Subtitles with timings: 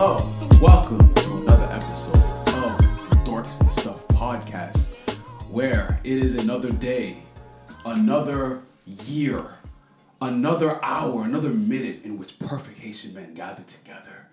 [0.00, 2.78] Hello, welcome to another episode of
[3.10, 4.92] the Dorks and Stuff podcast,
[5.50, 7.24] where it is another day,
[7.84, 9.44] another year,
[10.22, 14.28] another hour, another minute in which perfect Haitian men gather together.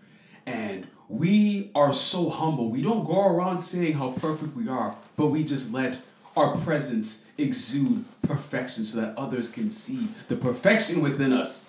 [0.46, 2.70] And we are so humble.
[2.70, 5.98] We don't go around saying how perfect we are, but we just let
[6.38, 11.66] our presence exude perfection so that others can see the perfection within us.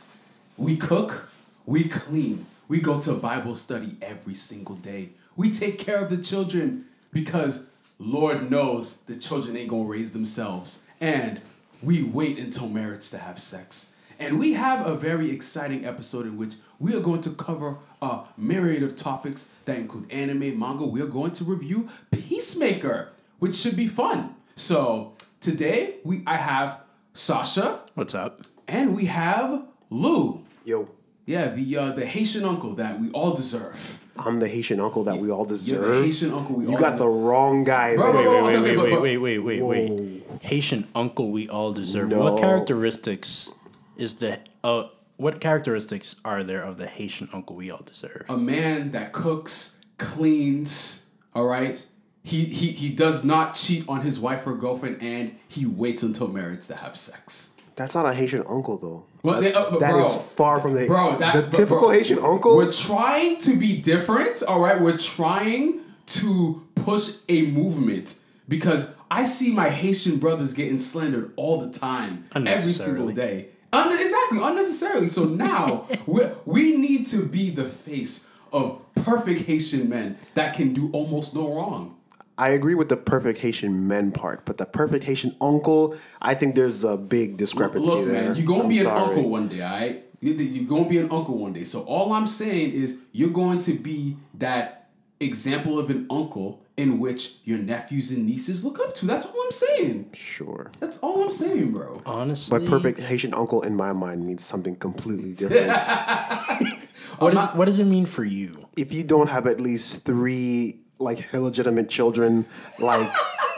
[0.59, 1.30] We cook,
[1.65, 5.11] we clean, we go to Bible study every single day.
[5.37, 7.66] We take care of the children because
[7.98, 10.83] Lord knows the children ain't gonna raise themselves.
[11.01, 11.41] And
[11.83, 13.92] we wait until marriage to have sex.
[14.19, 18.20] And we have a very exciting episode in which we are going to cover a
[18.39, 20.84] myriad of topics that include anime, manga.
[20.87, 24.34] We are going to review Peacemaker, which should be fun.
[24.56, 26.80] So today we I have
[27.12, 28.42] Sasha What's up?
[28.67, 30.42] and we have Lou.
[30.64, 30.89] Yo,
[31.27, 33.98] Yeah, the uh, the Haitian uncle that we all deserve.
[34.16, 35.88] I'm the Haitian uncle that we all You're deserve.
[35.96, 36.98] the Haitian uncle we all you all got deserve.
[37.00, 37.96] the wrong guy.
[37.96, 38.30] Bro, there.
[38.30, 40.22] Wait, wait, wait, wait, wait, wait, wait, wait, wait.
[40.41, 42.08] Haitian uncle we all deserve.
[42.08, 42.20] No.
[42.20, 43.50] What characteristics
[43.97, 44.84] is the uh
[45.16, 48.24] what characteristics are there of the Haitian uncle we all deserve?
[48.28, 51.84] a man that cooks, cleans, all right?
[52.22, 56.27] He, he, he does not cheat on his wife or girlfriend and he waits until
[56.28, 57.52] marriage to have sex.
[57.77, 59.05] That's not a Haitian uncle though.
[59.22, 62.19] Well, they- uh, That bro, is far from the bro, that, the typical bro, Haitian
[62.19, 62.56] uncle.
[62.56, 64.80] We're trying to be different, all right?
[64.80, 68.16] We're trying to push a movement
[68.48, 73.48] because I see my Haitian brothers getting slandered all the time, every single day.
[73.72, 75.08] Un- exactly, unnecessarily.
[75.08, 80.72] So now we we need to be the face of perfect Haitian men that can
[80.72, 81.97] do almost no wrong.
[82.39, 86.55] I agree with the perfect Haitian men part, but the perfect Haitian uncle, I think
[86.55, 88.23] there's a big discrepancy Look, there.
[88.28, 90.03] man, you're gonna I'm be an uncle one day, all right?
[90.20, 91.65] You- You're gonna be an uncle one day.
[91.65, 94.88] So all I'm saying is you're going to be that
[95.21, 99.06] example of an uncle in which your nephews and nieces look up to.
[99.06, 100.10] That's all I'm saying.
[100.12, 100.71] Sure.
[100.78, 102.03] That's all I'm saying, bro.
[102.05, 105.72] Honestly, But perfect Haitian uncle in my mind means something completely different.
[107.19, 108.66] What, is, what does it mean for you?
[108.77, 112.47] if you don't have at least three like illegitimate children,
[112.79, 113.11] like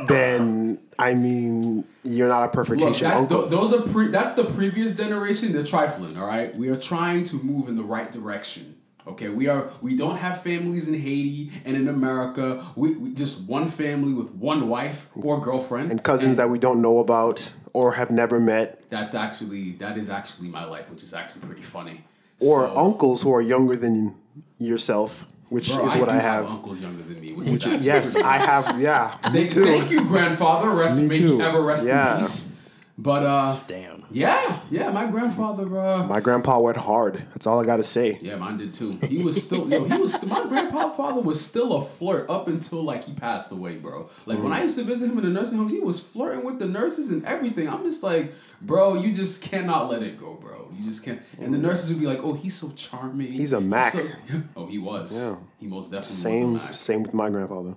[0.06, 3.38] then I mean you're not a perfect Look, Haitian that, uncle.
[3.40, 5.52] th- those are pre- that's the previous generation.
[5.52, 6.16] They're trifling.
[6.16, 8.74] All right, we are trying to move in the right direction.
[9.06, 9.70] Okay, we are.
[9.80, 12.66] We don't have families in Haiti and in America.
[12.76, 16.82] We, we just one family with one wife or girlfriend and cousins that we don't
[16.82, 21.14] know about or have never met, That's actually that is actually my life, which is
[21.14, 22.04] actually pretty funny.
[22.40, 24.14] or So- uncles who are younger than
[24.58, 26.46] yourself, which Bro, is what do I have.
[26.50, 28.80] Uncles younger than me, which, is Yes, I have.
[28.80, 29.64] Yeah, me Thank, too.
[29.64, 30.70] thank you, grandfather.
[30.70, 31.36] Rest, Me may too.
[31.38, 32.16] he ever rest Yeah.
[32.16, 32.52] in peace.
[32.96, 33.97] But uh, Damn.
[34.10, 35.78] Yeah, yeah, my grandfather.
[35.78, 37.22] Uh, My grandpa went hard.
[37.32, 38.18] That's all I got to say.
[38.20, 38.92] yeah, mine did too.
[39.08, 40.22] He was still, yo, he was.
[40.24, 44.10] My grandfather was still a flirt up until like he passed away, bro.
[44.26, 44.64] Like when I mm.
[44.64, 47.24] used to visit him in the nursing home, he was flirting with the nurses and
[47.24, 47.68] everything.
[47.68, 48.32] I'm just like,
[48.62, 50.70] bro, you just cannot let it go, bro.
[50.76, 51.20] You just can't.
[51.38, 51.62] And the mm.
[51.62, 53.32] nurses would be like, oh, he's so charming.
[53.32, 53.92] He's a Mac.
[53.92, 54.08] so-"
[54.56, 55.16] oh, he was.
[55.16, 55.36] Yeah.
[55.58, 56.74] He most definitely Same, was a Mac.
[56.74, 57.74] same with my grandfather.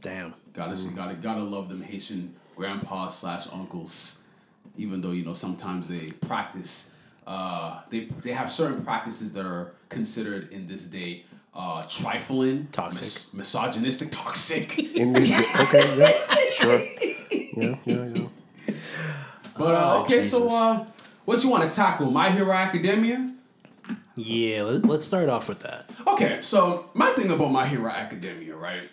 [0.00, 0.34] Damn.
[0.52, 0.94] Gotta, mm.
[0.94, 4.21] gotta, gotta love them Haitian grandpa slash uncles.
[4.76, 6.92] Even though you know sometimes they practice,
[7.26, 11.24] uh, they they have certain practices that are considered in this day
[11.54, 13.00] uh, trifling, Toxic.
[13.00, 14.78] mis- misogynistic, toxic.
[14.96, 16.80] In this, day, okay, yeah, sure,
[17.56, 18.74] yeah, yeah, yeah.
[19.58, 20.86] but uh, Oh, okay, so uh,
[21.24, 22.10] what you want to tackle?
[22.10, 23.30] My Hero Academia.
[24.14, 25.90] Yeah, let's start off with that.
[26.06, 28.90] Okay, so my thing about My Hero Academia, right?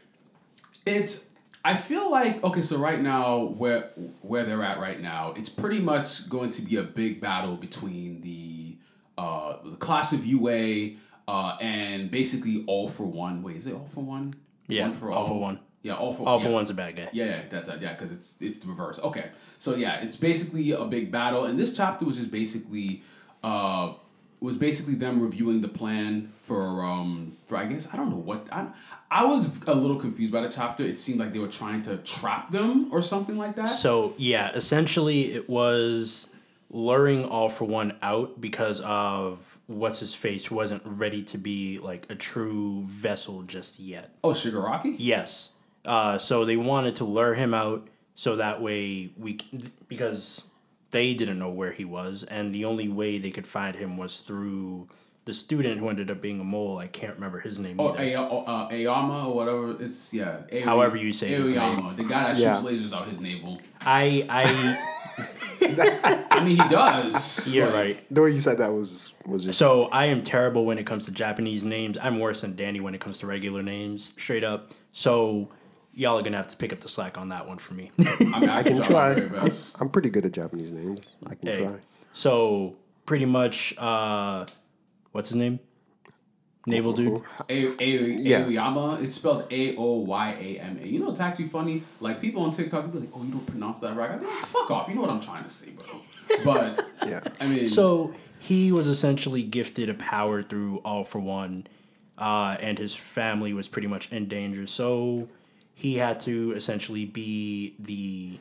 [0.85, 1.25] It's
[1.63, 3.89] I feel like okay, so right now where
[4.21, 8.21] where they're at right now, it's pretty much going to be a big battle between
[8.21, 8.77] the
[9.17, 10.91] uh the class of UA
[11.27, 13.43] uh and basically all for one.
[13.43, 14.33] Wait, is it all for one?
[14.67, 15.59] Yeah, one for all for one.
[15.81, 16.33] Yeah, all for one.
[16.33, 16.53] All for yeah.
[16.53, 17.09] one's a bad guy.
[17.13, 17.81] Yeah, yeah, that's that.
[17.81, 18.99] Yeah, because it's it's the reverse.
[18.99, 23.03] Okay, so yeah, it's basically a big battle, and this chapter was just basically,
[23.43, 23.93] uh,
[24.41, 28.47] was basically them reviewing the plan for um for I guess I don't know what
[28.51, 28.67] I
[29.11, 30.83] I was a little confused by the chapter.
[30.83, 33.67] It seemed like they were trying to trap them or something like that.
[33.67, 36.27] So yeah, essentially it was
[36.69, 42.05] luring all for one out because of what's his face wasn't ready to be like
[42.09, 44.15] a true vessel just yet.
[44.23, 44.95] oh, Shigaraki.
[44.97, 45.51] Yes.
[45.85, 49.39] Uh, so they wanted to lure him out so that way we
[49.87, 50.43] because
[50.91, 54.21] they didn't know where he was and the only way they could find him was
[54.21, 54.87] through
[55.25, 56.79] the student who ended up being a mole.
[56.79, 58.15] I can't remember his name Oh, either.
[58.15, 59.83] A- uh, Ayama or whatever.
[59.83, 60.39] It's yeah.
[60.51, 62.59] A- However you say his Aoyama, the guy that Yeah.
[62.59, 63.59] shoots lasers out his navel.
[63.81, 64.45] I I
[66.31, 67.47] I mean, he does.
[67.53, 68.05] You're but- right.
[68.13, 71.05] The way you said that was was just So I am terrible when it comes
[71.05, 71.97] to Japanese names.
[72.01, 74.71] I'm worse than Danny when it comes to regular names, straight up.
[74.93, 75.49] So
[75.99, 77.91] y'all are gonna have to pick up the slack on that one for me.
[77.99, 79.13] I mean, I, I can try.
[79.13, 79.51] I'm.
[79.79, 81.07] I'm pretty good at Japanese names.
[81.27, 81.75] I can Hey, try.
[82.13, 82.75] so
[83.05, 84.45] pretty much, uh,
[85.11, 85.59] what's his name?
[86.65, 87.21] Naval dude.
[87.49, 88.43] A- A- Yeah.
[88.45, 90.87] Aoyama, it's spelled A O Y A M A.
[90.87, 91.83] You know, it's actually funny.
[91.99, 94.69] Like people on TikTok be like, "Oh, you don't pronounce that right." I'm like, "Fuck
[94.69, 95.85] off!" You know what I'm trying to say, bro.
[96.43, 97.21] But Yeah.
[97.39, 101.65] I mean, So he was essentially gifted a power through All for One,
[102.17, 104.67] uh, and his family was pretty much in danger.
[104.67, 105.27] So
[105.79, 108.37] he had to essentially be the,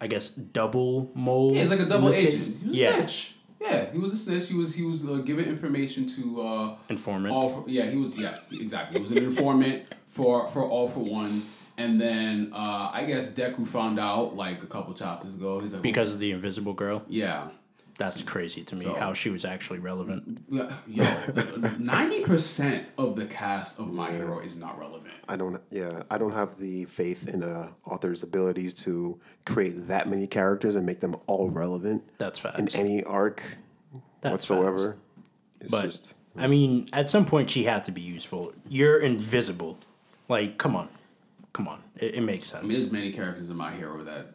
[0.00, 1.54] I guess, double mole.
[1.54, 2.56] yeah, it's like a double agent.
[2.60, 3.34] He was a yeah, snitch.
[3.60, 4.48] Yeah, he was a snitch.
[4.48, 7.32] He was he was uh, giving information to uh, informant.
[7.32, 7.62] all.
[7.62, 8.18] For, yeah, he was.
[8.18, 8.98] Yeah, exactly.
[8.98, 11.44] He was an informant for for all for one.
[11.78, 15.60] And then uh, I guess Deku found out like a couple chapters ago.
[15.60, 17.04] He's like, because of the Invisible Girl.
[17.08, 17.48] yeah.
[17.98, 20.44] That's crazy to me So- how she was actually relevant.
[20.86, 21.26] Yeah,
[21.78, 25.14] ninety percent of the cast of My Hero is not relevant.
[25.28, 25.60] I don't.
[25.70, 30.76] Yeah, I don't have the faith in a author's abilities to create that many characters
[30.76, 32.74] and make them all relevant That's facts.
[32.74, 33.42] in any arc
[34.20, 34.96] That's whatsoever.
[35.60, 38.52] It's But just I mean, at some point she had to be useful.
[38.68, 39.78] You're invisible.
[40.28, 40.88] Like, come on,
[41.54, 41.82] come on.
[41.96, 42.62] It, it makes sense.
[42.62, 44.34] I mean, there's many characters in My Hero that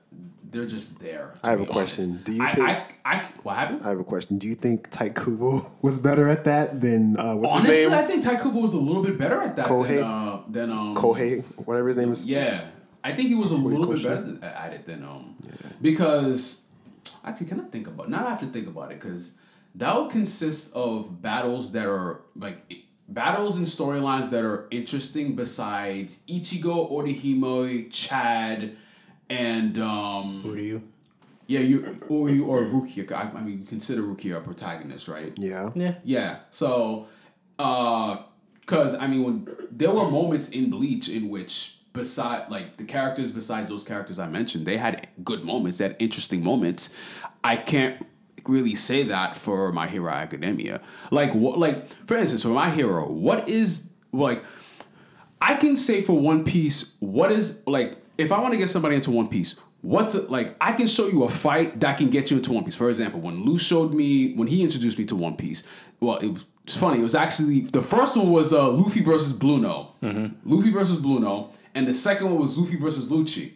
[0.51, 1.33] they're just there.
[1.43, 2.09] I have a be question.
[2.11, 2.23] honest.
[2.25, 3.81] Do you I, think- I, I, what happened?
[3.83, 4.37] I have a question.
[4.37, 8.01] Do you think Tite Kubo was better at that than uh, what's Honestly, his I
[8.01, 8.07] name?
[8.07, 9.87] think Tite Kubo was a little bit better at that Kohei?
[9.87, 12.25] than uh, than um Kohei, whatever his name is.
[12.25, 12.65] Yeah,
[13.03, 15.69] I think he was a little bit better at it than um yeah.
[15.81, 16.65] because
[17.23, 18.09] actually, can I think about?
[18.09, 19.33] Now I have to think about it because
[19.75, 22.73] that would consist of battles that are like
[23.07, 28.75] battles and storylines that are interesting besides Ichigo, Orihime, Chad,
[29.31, 30.83] and um Who do you?
[31.47, 33.11] yeah you or you or Rukia.
[33.11, 35.33] I, I mean, you consider Rukia a protagonist, right?
[35.37, 35.71] Yeah.
[35.73, 35.95] Yeah.
[36.03, 36.39] Yeah.
[36.51, 37.07] So,
[37.57, 38.23] uh,
[38.65, 43.31] cause I mean, when there were moments in Bleach in which, beside like the characters
[43.31, 46.89] besides those characters I mentioned, they had good moments, they had interesting moments.
[47.43, 48.05] I can't
[48.45, 50.81] really say that for My Hero Academia.
[51.09, 51.57] Like what?
[51.57, 54.43] Like for instance, for My Hero, what is like?
[55.41, 58.95] I can say for One Piece, what is like if I want to get somebody
[58.95, 60.55] into One Piece, what's it like?
[60.61, 62.75] I can show you a fight that can get you into One Piece.
[62.75, 65.63] For example, when Lou showed me when he introduced me to One Piece,
[65.99, 66.99] well, it was it's funny.
[66.99, 69.93] It was actually the first one was uh, Luffy versus Blueno,
[70.45, 73.53] Luffy versus Blueno, and the second one was Luffy versus Lucci.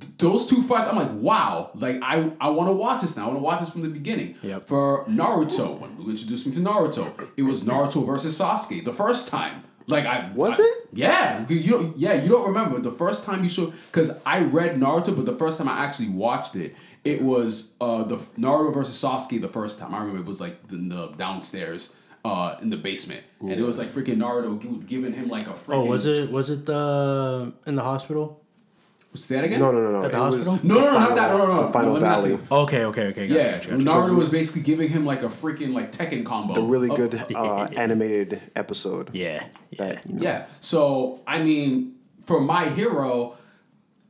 [0.00, 1.70] Th- Those two fights, I'm like, wow!
[1.76, 3.24] Like I, I want to watch this now.
[3.24, 4.34] I want to watch this from the beginning.
[4.42, 4.66] Yep.
[4.66, 9.28] For Naruto, when Lou introduced me to Naruto, it was Naruto versus Sasuke the first
[9.28, 9.62] time.
[9.90, 10.88] Like I Was I- it?
[10.92, 11.96] yeah, you you don't.
[11.98, 15.36] Yeah, you don't remember the first time you showed because I read Naruto, but the
[15.36, 19.40] first time I actually watched it, it was uh the Naruto versus Sasuke.
[19.40, 21.94] The first time I remember it was like in the downstairs,
[22.24, 25.74] uh, in the basement, and it was like freaking Naruto giving him like a freaking.
[25.74, 28.40] Oh, was it was it the in the hospital?
[29.14, 29.58] Say that again.
[29.58, 30.04] No, no, no, no.
[30.04, 30.68] At the It was hospital?
[30.68, 31.30] No, no, no, the not that.
[31.32, 31.66] No, no, no.
[31.66, 32.38] The final no, let valley.
[32.50, 33.26] Okay, okay, okay.
[33.28, 33.82] Gotcha, Yeah, gotcha, gotcha.
[33.82, 36.54] Naruto was basically giving him like a freaking like Tekken combo.
[36.54, 39.10] The really of- good uh, animated episode.
[39.12, 39.84] Yeah, yeah.
[39.84, 40.46] That, you know, Yeah.
[40.60, 43.36] So I mean, for my hero,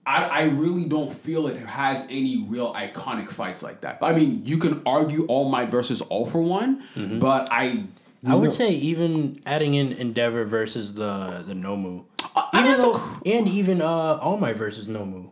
[0.05, 3.99] I, I really don't feel it has any real iconic fights like that.
[4.03, 7.19] I mean, you can argue All Might versus All for One, Mm-hmm.
[7.20, 7.84] but I
[8.27, 12.05] I would say even adding in Endeavor versus the the Nomu,
[12.36, 15.31] I even mean, it's a- though, and even uh All Might versus Nomu,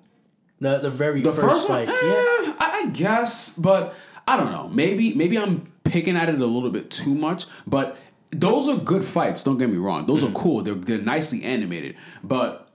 [0.61, 1.89] the the very the first, first, one, fight.
[1.89, 3.95] eh, Yeah, I I guess, but
[4.27, 4.69] I don't know.
[4.69, 7.99] Maybe maybe I'm picking at it a little bit too much, but
[8.31, 9.43] those are good fights.
[9.43, 10.31] Don't get me wrong; those Mm.
[10.31, 10.63] are cool.
[10.63, 12.71] They're they're nicely animated, but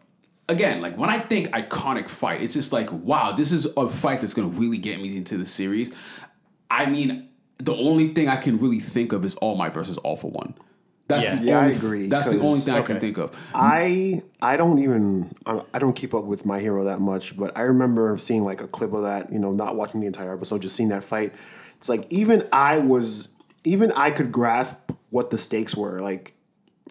[0.50, 4.22] again, like when I think iconic fight, it's just like, wow, this is a fight
[4.22, 5.92] that's gonna really get me into the series.
[6.70, 7.30] I mean,
[7.64, 10.54] the only thing I can really think of is All Might versus All for One.
[11.08, 11.36] That's Yeah.
[11.36, 13.32] the Yeah, I only, agree, That's the only 'cause- thing I can think of.
[13.54, 17.58] I I don't even I I don't keep up with My Hero that much, but
[17.58, 19.32] I remember seeing like a clip of that.
[19.32, 21.34] You know, not watching the entire episode, just seeing that fight.
[21.78, 23.28] It's like even I was
[23.66, 26.00] even I could grasp what the stakes were.
[26.00, 26.34] Like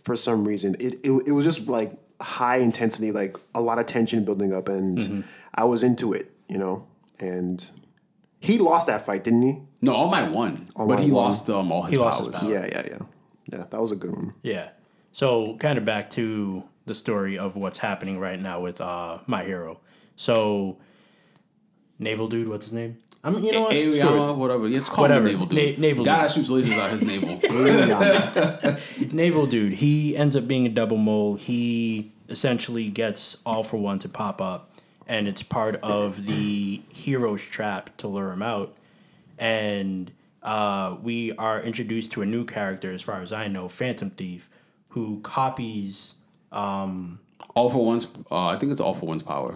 [0.05, 3.87] for some reason, it it, it was just like high intensity, like a lot of
[3.87, 5.21] tension building up, and Mm-hmm.
[5.55, 6.31] I was into it.
[6.49, 6.85] You know,
[7.19, 7.69] and
[8.43, 9.59] he lost that fight, didn't he?
[9.81, 11.25] No, All Might won, but Might he won.
[11.27, 12.33] lost um, all his He lost powers.
[12.35, 12.53] his powers.
[12.53, 12.99] Yeah, yeah, yeah,
[13.59, 13.65] yeah.
[13.71, 14.35] That was a good one.
[14.43, 14.71] yeah.
[15.13, 19.45] So kind of back to the story of what's happening right now with uh My
[19.45, 19.81] Hero.
[20.17, 20.79] So
[21.99, 22.99] Naval dude, what's his name?
[23.25, 23.71] I'm you know what?
[23.71, 23.93] Screw.
[23.93, 24.67] Aoyama, whatever.
[24.67, 25.27] It's called Whatever.
[25.29, 25.79] naval dude.
[25.79, 26.25] Na- naval the guy dude.
[26.25, 27.39] that shoots lasers out his navel.
[29.13, 31.37] Naval dude, he ends up being a double mole.
[31.37, 34.72] He essentially gets all for one to pop up,
[35.13, 38.75] and it's part of the hero's trap to lure him out.
[39.39, 40.11] and
[40.43, 44.49] uh, we are introduced to a new character, as far as I know, Phantom Thief,
[44.89, 46.15] who copies.
[46.51, 47.21] Um,
[47.55, 48.09] All for one's.
[48.29, 49.55] Uh, I think it's all for one's power,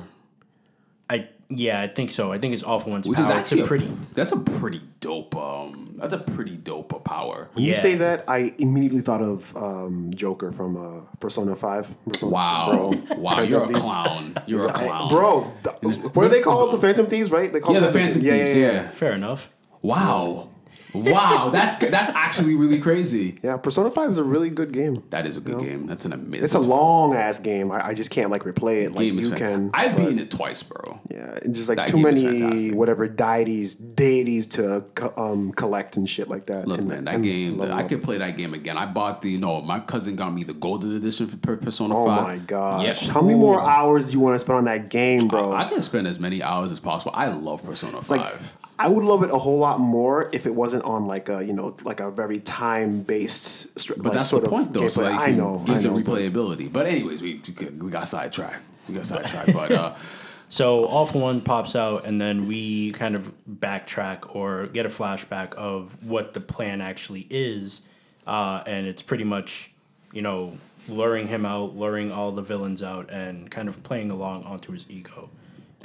[1.10, 2.32] I yeah, I think so.
[2.32, 3.26] I think it's All for One's which power.
[3.26, 3.90] is actually it's a pretty.
[4.14, 5.34] That's a pretty dope.
[5.36, 7.48] Um, that's a pretty dope uh, power.
[7.54, 11.96] When you say that, I immediately thought of um, Joker from uh, Persona Five.
[12.06, 13.16] Persona, Wow, bro.
[13.16, 13.80] wow, Phantom you're a Thieves.
[13.80, 14.34] clown.
[14.46, 15.52] You're a clown, bro.
[15.64, 16.70] th- what do they call?
[16.70, 17.52] The Phantom Thieves, right?
[17.52, 18.54] They call Yeah, it the Phantom Thieves.
[18.54, 19.50] Yeah, Fair enough.
[19.82, 20.48] Wow,
[20.94, 21.50] wow.
[21.50, 23.38] That's that's actually really crazy.
[23.42, 25.02] Yeah, Persona Five is a really good game.
[25.10, 25.86] That is a good game.
[25.86, 26.44] That's an amazing.
[26.44, 27.70] It's a long ass game.
[27.72, 29.70] I, I just can't like replay it like you can.
[29.74, 31.00] I've beaten it twice, bro.
[31.10, 34.84] Yeah, it's just like That too many whatever deities, deities to
[35.16, 36.66] um, collect and shit like that.
[36.68, 37.60] Look, and, man, that game.
[37.60, 38.76] I could play that game again.
[38.76, 39.30] I bought the.
[39.30, 42.22] You know, my cousin got me the golden edition for Per- Persona Oh Five.
[42.22, 43.02] my gosh!
[43.02, 43.12] Yeah.
[43.12, 45.52] How many more hours do you want to spend on that game, bro?
[45.52, 47.12] I can spend as many hours as possible.
[47.14, 48.18] I love Persona Five.
[48.18, 48.34] like
[48.78, 51.52] I would love it a whole lot more if it wasn't on like a you
[51.52, 53.68] know like a very time based.
[53.96, 54.88] But that's the point, though.
[54.88, 55.96] So like, I know, I gives know.
[55.96, 56.72] it replayability.
[56.72, 57.40] But anyways, we
[57.78, 58.62] we got sidetracked.
[58.88, 59.52] We got sidetracked.
[59.52, 59.94] but uh,
[60.48, 64.88] So All for One pops out, and then we kind of backtrack or get a
[64.88, 67.82] flashback of what the plan actually is,
[68.26, 69.72] uh, and it's pretty much,
[70.12, 70.56] you know,
[70.88, 74.86] luring him out, luring all the villains out, and kind of playing along onto his
[74.88, 75.28] ego.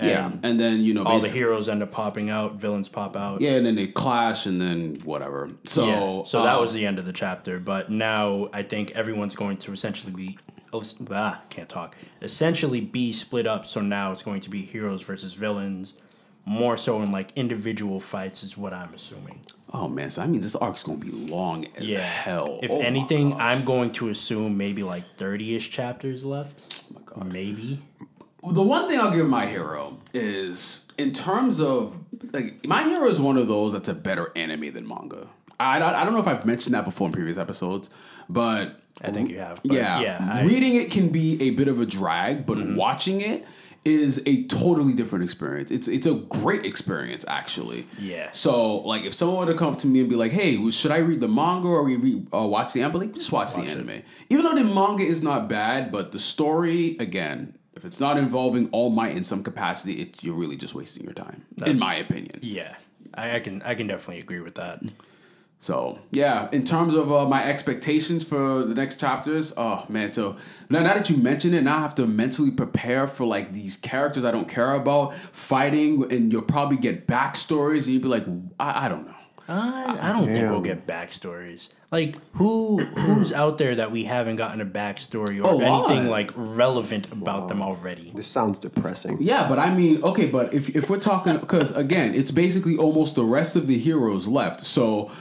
[0.01, 3.15] And yeah, and then you know, all the heroes end up popping out, villains pop
[3.15, 3.39] out.
[3.39, 5.49] yeah, and then they clash, and then whatever.
[5.65, 7.59] So Yeah, so that uh, was the end of the chapter.
[7.59, 10.37] But now I think everyone's going to essentially be
[11.11, 11.95] ah, can't talk.
[12.21, 13.65] Essentially be split up.
[13.67, 15.93] So now it's going to be heroes versus villains,
[16.45, 19.41] more so in like individual fights is what I'm assuming.
[19.73, 21.99] Oh man, so I mean, this arc's gonna be long as Yeah.
[21.99, 22.59] hell.
[22.63, 26.83] If Oh anything, I'm going to assume maybe like 30-ish chapters left.
[26.91, 27.31] Oh my God.
[27.31, 27.79] Maybe.
[28.49, 31.95] The one thing I'll give my hero is in terms of
[32.33, 35.27] like my hero is one of those that's a better anime than manga.
[35.59, 37.89] I, I, I don't know if I've mentioned that before in previous episodes,
[38.29, 39.61] but I think you have.
[39.63, 40.17] But yeah, yeah.
[40.19, 40.47] I- Mm-hmm.
[40.47, 43.45] reading it can be a bit of a drag, but watching it
[43.83, 45.71] is a totally different experience.
[45.71, 47.87] It's it's a great experience actually.
[47.99, 48.29] Yeah.
[48.31, 50.91] So like if someone were to come up to me and be like, "Hey, should
[50.91, 53.61] I read the manga or we read, uh, watch the anime?" Like, just watch, the
[53.61, 54.03] anime.
[54.29, 58.69] Even though the manga is not bad, but the story again, if it's not involving
[58.71, 62.37] All Might in some capacity, it, you're really just wasting your time, in my opinion.
[62.41, 62.75] yeah.
[63.15, 64.81] I, I can I can definitely agree with that.
[65.59, 70.11] So yeah, in terms of uh, my expectations for the next chapters, oh man.
[70.11, 70.37] So
[70.69, 73.77] now, now that you mention it, now I have to mentally prepare for like these
[73.77, 78.25] characters I don't care about fighting, and you'll probably get backstories, and you'll be like,
[78.59, 79.15] I, I don't know.
[79.47, 80.63] I, I don't think we'll Damn.
[80.63, 81.69] get backstories.
[81.91, 85.89] Like who who's out there that we haven't gotten a backstory A or lot.
[85.91, 88.11] anything like relevant about them already?
[88.15, 89.17] This sounds depressing.
[89.19, 93.15] Yeah, but I mean, okay, but if if we're talking, because again, it's basically almost
[93.15, 94.61] the rest of the heroes left.
[94.65, 95.11] So.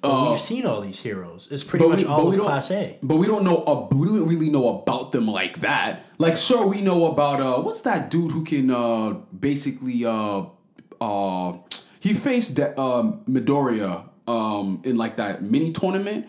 [0.00, 1.48] But we've seen all these heroes.
[1.50, 2.98] It's pretty But much we- but all we of don't- Class A.
[3.02, 3.64] But we don't know.
[3.64, 6.04] Uh, we don't really know about them like that.
[6.18, 10.44] Like, sure, we know about uh, what's that dude who can uh, basically uh,
[11.00, 11.52] uh,
[12.00, 16.26] he faced De- um, Midoriya um, in like that mini tournament.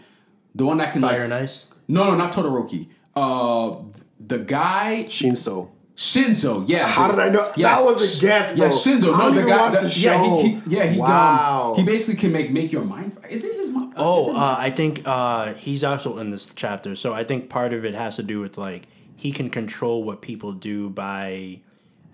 [0.56, 1.68] The one that can Fire like and Ice.
[1.88, 2.88] no, no, not Todoroki.
[3.16, 3.82] Uh,
[4.20, 5.70] the guy Shinso.
[5.96, 6.64] Shinzo.
[6.68, 6.88] Yeah.
[6.88, 7.52] How did I know?
[7.58, 8.66] That was a guess, bro.
[8.66, 9.14] Yeah, Shinzo.
[9.14, 9.70] I No, don't the guy.
[9.70, 11.72] the- the yeah, he, he, yeah, he Wow.
[11.72, 13.18] um, he basically can make make your mind.
[13.30, 13.94] Is it his mind?
[13.98, 16.96] Oh, uh, I think uh, he's also in this chapter.
[16.96, 20.22] So I think part of it has to do with like he can control what
[20.22, 21.60] people do by,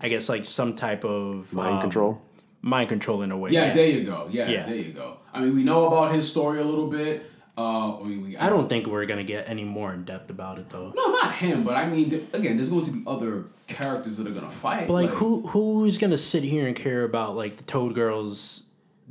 [0.00, 2.20] I guess, like some type of Mind um, control.
[2.66, 3.50] Mind control in a way.
[3.52, 4.26] Yeah, there you go.
[4.28, 4.66] Yeah, Yeah.
[4.66, 5.18] there you go.
[5.32, 7.22] I mean, we know about his story a little bit.
[7.56, 10.58] Uh, I mean, we, I don't think we're gonna get any more in depth about
[10.58, 10.92] it though.
[10.94, 14.26] No, not him, but I mean, th- again, there's going to be other characters that
[14.26, 14.88] are gonna fight.
[14.88, 18.64] But like, who who's gonna sit here and care about like the Toad Girl's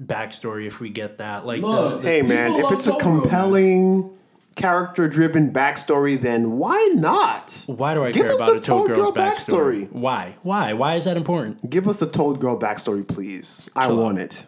[0.03, 1.45] backstory if we get that?
[1.45, 4.01] Like, Look, the, Hey man, if it's a compelling.
[4.01, 4.12] Girl,
[4.55, 4.63] man.
[4.63, 7.63] compelling, character-driven backstory, then why not?
[7.67, 9.88] why do I Give care us about the a Toad Toad Girl's Girl backstory?
[9.88, 9.91] backstory.
[9.91, 10.35] Why?
[10.43, 10.74] Why?
[10.74, 11.69] Why is that important?
[11.69, 13.69] Give us the Toad Girl backstory, please.
[13.75, 14.45] I Chill want it.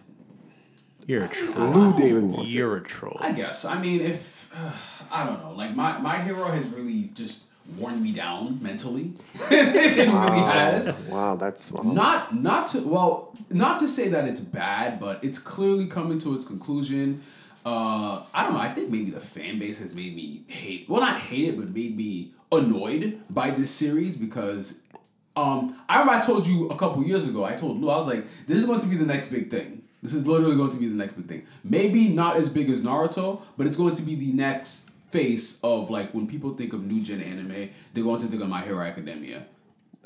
[1.06, 1.68] You're a troll.
[1.70, 2.56] Lou David wants it.
[2.56, 3.18] You're a troll.
[3.22, 3.64] I guess.
[3.66, 4.52] I mean, if
[5.12, 7.44] I don't know, like my my hero has really just
[7.78, 9.14] worn me down mentally.
[9.52, 10.94] it really has.
[11.08, 11.84] Wow, that's wow.
[11.84, 16.36] Not not to well, not to say that it's bad, but it's clearly coming to
[16.36, 17.24] its conclusion.
[17.68, 18.62] Uh, I don't know.
[18.62, 20.88] I think maybe the fan base has made me hate.
[20.88, 24.80] Well, not hate it, but made me annoyed by this series because
[25.36, 27.44] um, I remember I told you a couple years ago.
[27.44, 29.84] I told Lou I was like, "This is going to be the next big thing.
[30.02, 31.46] This is literally going to be the next big thing.
[31.66, 35.90] Maybe not as big as Naruto, but it's going to be the next face of
[35.90, 38.80] like when people think of new gen anime, they're going to think of My Hero
[38.80, 39.46] Academia.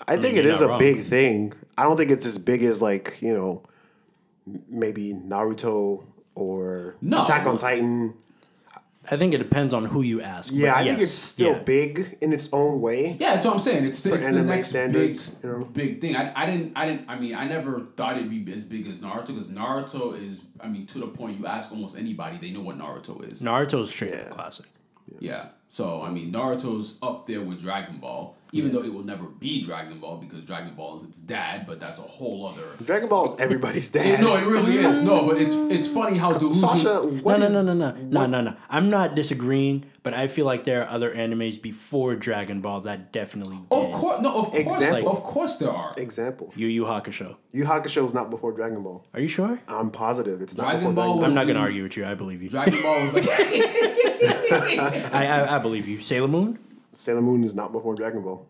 [0.08, 0.80] I think you're it is a wrong.
[0.80, 1.54] big thing.
[1.78, 3.62] I don't think it's as big as like you know,
[4.68, 7.24] maybe Naruto or No.
[7.24, 8.14] Attack on Titan.
[9.10, 10.54] I think it depends on who you ask.
[10.54, 11.60] Yeah, but I think it's still yeah.
[11.64, 13.18] big in its own way.
[13.20, 13.86] Yeah, that's what I'm saying.
[13.86, 15.66] It's the, it's the next standards, big you know?
[15.66, 16.16] big thing.
[16.16, 19.00] I, I didn't I didn't I mean I never thought it'd be as big as
[19.00, 22.62] Naruto because Naruto is I mean to the point you ask almost anybody they know
[22.62, 23.42] what Naruto is.
[23.42, 24.22] Naruto's straight Yeah.
[24.22, 24.68] up classic.
[25.20, 25.50] Yeah.
[25.72, 29.64] So I mean Naruto's up there with Dragon Ball, even though it will never be
[29.64, 32.64] Dragon Ball because Dragon Ball is its dad, but that's a whole other.
[32.84, 34.20] Dragon Ball is everybody's dad.
[34.20, 35.00] no, it really is.
[35.00, 36.70] No, but it's it's funny how delusional.
[36.76, 38.56] Sasha, what no, no, no, no, no, no, no, no.
[38.70, 43.12] I'm not disagreeing, but I feel like there are other animes before Dragon Ball that
[43.12, 43.72] definitely did.
[43.72, 45.12] Of course, no, of course, Example.
[45.12, 45.94] of course there are.
[45.98, 46.52] Example.
[46.56, 47.36] Yu Yu Hakusho.
[47.52, 49.06] Yu Hakusho is not before Dragon Ball.
[49.14, 49.60] Are you sure?
[49.68, 51.30] I'm positive it's not Dragon before Ball Dragon Ball.
[51.30, 52.06] I'm not gonna argue with you.
[52.06, 52.50] I believe you.
[52.50, 56.02] Dragon Ball was like I, I I believe you.
[56.02, 56.58] Sailor Moon.
[56.94, 58.46] Sailor Moon is not before Dragon Ball.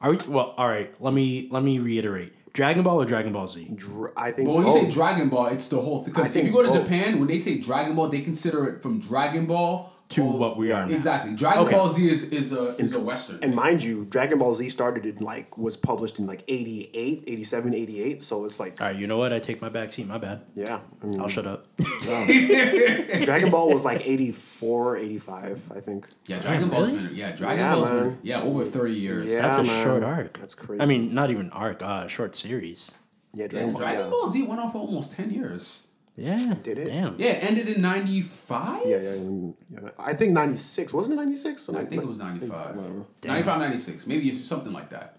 [0.00, 0.92] Are we, well, all right.
[1.00, 2.32] Let me let me reiterate.
[2.52, 3.70] Dragon Ball or Dragon Ball Z?
[3.74, 4.46] Dr- I think.
[4.48, 6.14] But when you say Dragon Ball, it's the whole thing.
[6.14, 6.82] Because if you go to both.
[6.82, 10.56] Japan, when they say Dragon Ball, they consider it from Dragon Ball To all- what
[10.56, 10.94] we are now.
[10.94, 11.34] Exactly.
[11.34, 11.72] Dragon Okay.
[11.72, 13.40] Ball Z is, is a is a western.
[13.42, 17.74] And mind you, Dragon Ball Z started in like was published in like 88, 87,
[17.74, 18.22] 88.
[18.22, 18.96] So it's like All right.
[18.96, 19.32] You know what?
[19.32, 20.06] I take my back seat.
[20.06, 20.42] My bad.
[20.54, 20.78] yeah.
[21.02, 21.66] I mean, I'll shut up.
[21.76, 26.08] Dragon Ball was like 84, 85, I think.
[26.26, 27.02] yeah, Dragon Ball's really?
[27.08, 29.30] been yeah, Dragon Yeah, Ball's been yeah, over thirty years.
[29.30, 29.42] Yeah.
[29.42, 29.84] That's a man.
[29.84, 30.38] short arc.
[30.38, 30.80] That's crazy.
[30.82, 31.82] I mean, not even arc.
[31.82, 32.92] Uh, short series.
[33.34, 33.80] Yeah, Yeah, Dragon Ball.
[33.82, 34.10] Dragon yeah.
[34.10, 35.85] Ball Z went on for almost ten years.
[36.16, 36.54] Yeah.
[36.62, 36.86] Did it?
[36.86, 37.18] Damn.
[37.20, 38.82] Yeah, it ended in ninety five?
[38.86, 39.90] Yeah, yeah, and- yeah.
[39.98, 40.92] I think 96.
[40.94, 41.68] Wasn't it 96?
[41.68, 42.74] I think it was 95.
[42.76, 43.02] Whatever.
[43.24, 44.06] 95, 96.
[44.06, 45.18] Maybe something like that.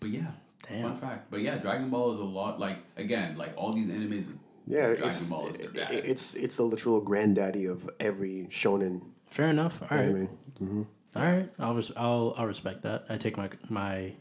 [0.00, 0.26] But yeah,
[0.68, 0.82] Damn.
[0.82, 1.30] fun fact.
[1.30, 4.32] But yeah, Dragon Ball is a lot like again, like all these animes.
[4.66, 5.90] Yeah, Dragon it's, Ball is their it- dad.
[5.92, 9.80] it's it's the literal granddaddy of every shonen Fair enough.
[9.82, 10.00] All right.
[10.06, 10.28] anime.
[10.62, 10.82] Mm-hmm.
[11.16, 11.48] All right.
[11.58, 13.04] I'll res- I'll I'll respect that.
[13.08, 14.12] I take my my.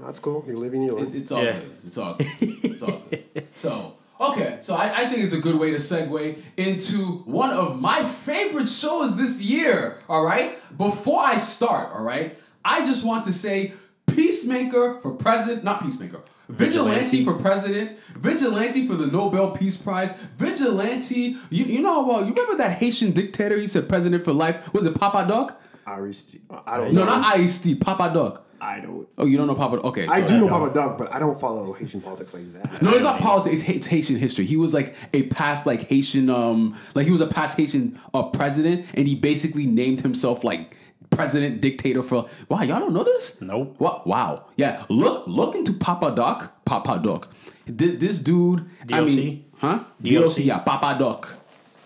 [0.00, 0.44] That's cool.
[0.46, 1.08] You're living your life.
[1.14, 1.58] It, it's all Yeah.
[1.60, 1.76] good.
[1.86, 2.26] It's all good.
[2.40, 3.24] It's all good.
[3.56, 4.58] So, okay.
[4.62, 8.68] So I, I think it's a good way to segue into one of my favorite
[8.68, 9.98] shows this year.
[10.08, 10.58] All right.
[10.76, 13.72] Before I start, all right, I just want to say
[14.06, 16.20] Peacemaker for president, not Peacemaker.
[16.48, 17.24] Vigilante, Vigilante.
[17.26, 21.36] for president, Vigilante for the Nobel Peace Prize, Vigilante.
[21.50, 23.58] You, you know well, you remember that Haitian dictator?
[23.58, 24.72] He said president for life.
[24.72, 25.60] Was it Papa Doc?
[25.86, 27.20] Aristi- I don't No, know.
[27.20, 28.46] not IST, Papa Doc.
[28.60, 29.08] I don't.
[29.18, 29.76] Oh, you don't know Papa?
[29.76, 30.48] Okay, I do know.
[30.48, 32.82] Papa Doug, but I don't follow Haitian politics like that.
[32.82, 33.60] No, it's not politics.
[33.60, 34.44] It's, it's Haitian history.
[34.46, 38.24] He was like a past like Haitian um like he was a past Haitian uh,
[38.24, 40.76] president, and he basically named himself like
[41.10, 42.28] president dictator for.
[42.48, 43.40] Wow, y'all don't know this?
[43.40, 43.76] Nope.
[43.78, 44.46] Wow, wow.
[44.56, 46.64] Yeah, look look into Papa Doc.
[46.64, 47.32] Papa Doc.
[47.66, 48.68] This, this dude.
[48.92, 49.08] I DOC?
[49.08, 49.84] mean, huh?
[50.02, 50.24] DOC?
[50.24, 50.38] DOC.
[50.38, 51.36] Yeah, Papa Doc.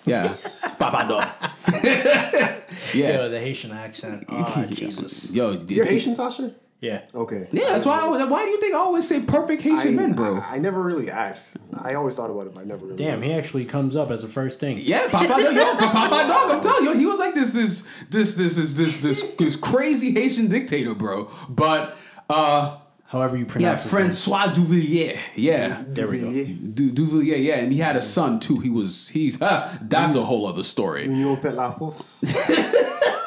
[0.05, 0.35] Yeah,
[0.79, 1.53] Papa Doc.
[2.95, 3.13] yeah.
[3.19, 4.25] Yo, the Haitian accent.
[4.29, 5.31] Oh Jesus.
[5.31, 6.55] Yo, You're Haitian, Sasha?
[6.83, 7.03] Yeah.
[7.15, 7.47] Okay.
[7.53, 7.99] Yeah, that's why.
[7.99, 10.41] I, always- why do you think I always say perfect Haitian I, men, bro?
[10.41, 11.57] I, I never really asked.
[11.81, 13.29] I always thought about it, but I never really Damn, asked.
[13.29, 14.79] he actually comes up as the first thing.
[14.83, 18.35] Yeah, Papa Dog, yo, Papa Dog, I'm telling you, he was like this, this, this,
[18.35, 21.31] this, this, this, this, this crazy Haitian dictator, bro.
[21.49, 21.97] But,
[22.29, 24.01] uh, However you yeah, pronounce his name.
[24.11, 26.31] Francois Duvalier, yeah, There we go.
[26.31, 26.59] Villiers.
[26.75, 28.59] du, Duvalier, yeah, and he had a son too.
[28.59, 31.05] He was he, that's a whole other story.
[31.05, 32.25] Union fait la force.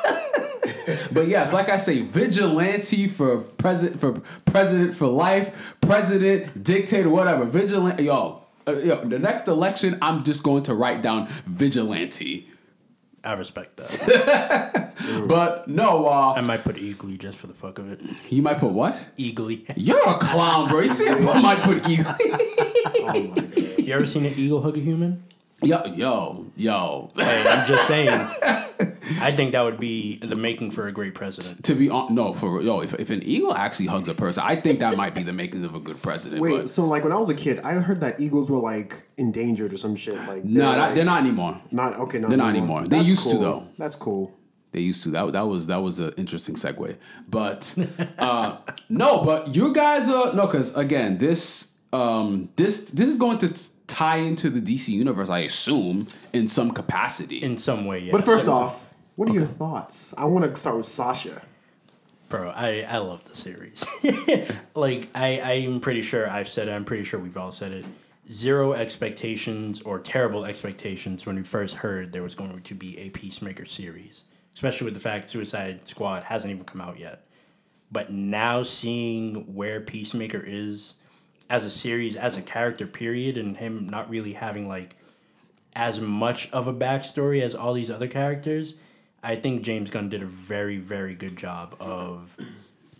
[1.12, 4.14] But yes, like I say, vigilante for president for
[4.46, 7.46] president for life, president, dictator, whatever.
[7.46, 9.04] Vigilante, yo, uh, yo.
[9.04, 12.50] The next election, I'm just going to write down vigilante.
[13.24, 14.94] I respect that.
[15.28, 18.02] But no, uh, I might put Eagly just for the fuck of it.
[18.30, 18.98] you might put what?
[19.18, 19.66] Eagly.
[19.76, 20.82] You're a clown, bro.
[20.82, 22.14] You see, I might put eagle.
[22.20, 23.34] oh.
[23.78, 25.24] You ever seen an eagle hug a human?
[25.62, 27.12] Yo, yo, yo.
[27.16, 28.10] Hey, I'm just saying.
[29.22, 31.64] I think that would be the making for a great president.
[31.66, 34.56] To be on, no, for yo, if, if an eagle actually hugs a person, I
[34.56, 36.42] think that might be the makings of a good president.
[36.42, 39.08] Wait, but so like when I was a kid, I heard that eagles were like
[39.18, 40.16] endangered or some shit.
[40.16, 41.62] Like no, they're, not, like, they're not anymore.
[41.72, 42.20] Not okay.
[42.20, 42.84] Not They're not anymore.
[42.84, 43.68] They That's used to, though.
[43.78, 44.34] That's cool.
[44.72, 45.10] They used to.
[45.12, 46.98] That that was that was an interesting segue.
[47.30, 47.76] But
[48.18, 48.58] uh,
[48.90, 53.50] no, but you guys are no, because again, this um this this is going to
[53.50, 57.42] t- tie into the DC universe, I assume, in some capacity.
[57.42, 58.12] In some way, yeah.
[58.12, 60.14] But first off, what are your thoughts?
[60.18, 61.42] I want to start with Sasha.
[62.28, 63.86] Bro, I, I love the series.
[64.76, 66.72] like I I'm pretty sure I've said it.
[66.72, 67.86] I'm pretty sure we've all said it.
[68.32, 73.10] Zero expectations or terrible expectations when we first heard there was going to be a
[73.12, 74.24] Peacemaker series,
[74.56, 77.28] especially with the fact Suicide Squad hasn't even come out yet.
[77.92, 80.96] But now seeing where Peacemaker is
[81.50, 84.96] as a series, as a character, period, and him not really having like
[85.76, 88.76] as much of a backstory as all these other characters,
[89.22, 92.36] I think James Gunn did a very, very good job of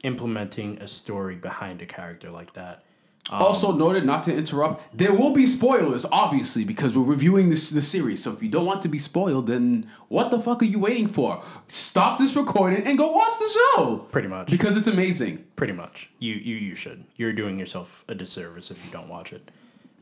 [0.04, 2.85] implementing a story behind a character like that.
[3.32, 7.82] Also noted, not to interrupt, there will be spoilers, obviously, because we're reviewing this the
[7.82, 8.24] series.
[8.24, 11.08] So if you don't want to be spoiled, then what the fuck are you waiting
[11.08, 11.44] for?
[11.68, 13.98] Stop this recording and go watch the show.
[14.12, 14.50] Pretty much.
[14.52, 15.44] Because it's amazing.
[15.56, 16.10] Pretty much.
[16.20, 17.04] You you you should.
[17.16, 19.50] You're doing yourself a disservice if you don't watch it.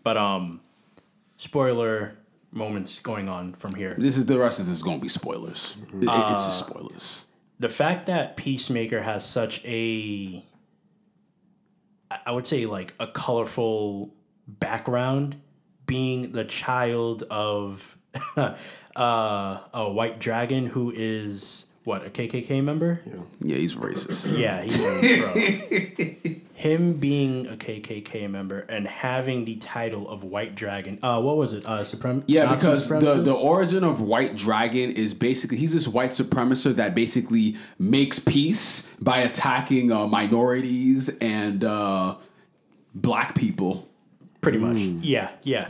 [0.04, 0.60] But um
[1.38, 2.16] spoiler
[2.52, 3.96] moments going on from here.
[3.98, 5.78] This is the rest of this is gonna be spoilers.
[5.94, 7.26] It- it's just spoilers.
[7.60, 10.44] The fact that Peacemaker has such a
[12.26, 14.14] I- would say like a colorful
[14.48, 15.42] background
[15.86, 17.98] being the child of
[18.38, 18.56] uh,
[18.96, 23.02] a white dragon who is what a KKK member.
[23.42, 24.38] Yeah, he's racist.
[24.38, 26.34] Yeah, he is, bro.
[26.54, 30.98] Him being a KKK member and having the title of White Dragon.
[31.04, 31.66] Uh, what was it?
[31.66, 35.88] Uh, Suprem- Yeah, Nazi because the, the origin of White Dragon is basically he's this
[35.88, 42.16] white supremacist that basically makes peace by attacking uh, minorities and uh,
[42.96, 43.90] black people.
[44.42, 44.78] pretty much.
[44.78, 45.70] Yeah, yeah.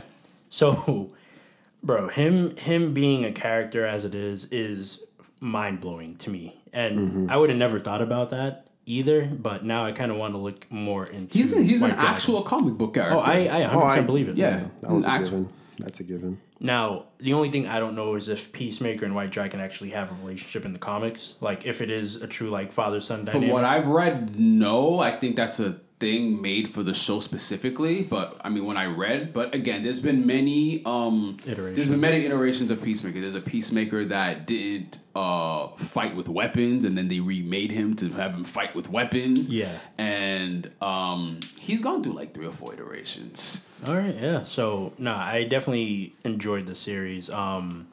[0.50, 1.10] So,
[1.82, 5.02] bro, him him being a character as it is is
[5.44, 7.30] mind blowing to me, and mm-hmm.
[7.30, 9.26] I would have never thought about that either.
[9.26, 11.38] But now I kind of want to look more into.
[11.38, 12.14] He's a, he's White an Dragon.
[12.14, 13.16] actual comic book character.
[13.16, 14.36] Oh, I I 100 Oh, I- believe it.
[14.36, 15.52] yeah, That was He's a an actual- given.
[15.78, 16.40] That's a given.
[16.60, 20.10] Now, the only thing I don't know is if Peacemaker and White Dragon actually have
[20.12, 21.34] a relationship in the comics.
[21.40, 23.48] Like, if it is a true, like, father son dynamic.
[23.48, 25.00] From what I've read, no.
[25.00, 28.02] I think that's a thing made for the show specifically.
[28.02, 31.88] But I mean, when I read, but again, there's been many um There's Iterations.
[31.88, 33.20] been many iterations of Peacemaker.
[33.20, 38.08] There's a Peacemaker that didn't uh fight with weapons, and then they remade him to
[38.10, 39.48] have him fight with weapons.
[39.48, 39.78] Yeah.
[39.96, 43.66] and um he's gone through like three or four iterations.
[43.86, 44.44] All right, yeah.
[44.44, 47.28] So, nah, I definitely enjoyed the series.
[47.28, 47.86] Um,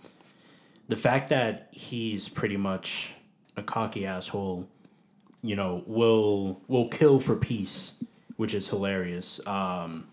[0.88, 3.12] the fact that he's pretty much
[3.58, 4.68] a cocky asshole,
[5.42, 8.04] you know, will will kill for peace,
[8.38, 9.46] which is hilarious.
[9.48, 10.08] Um,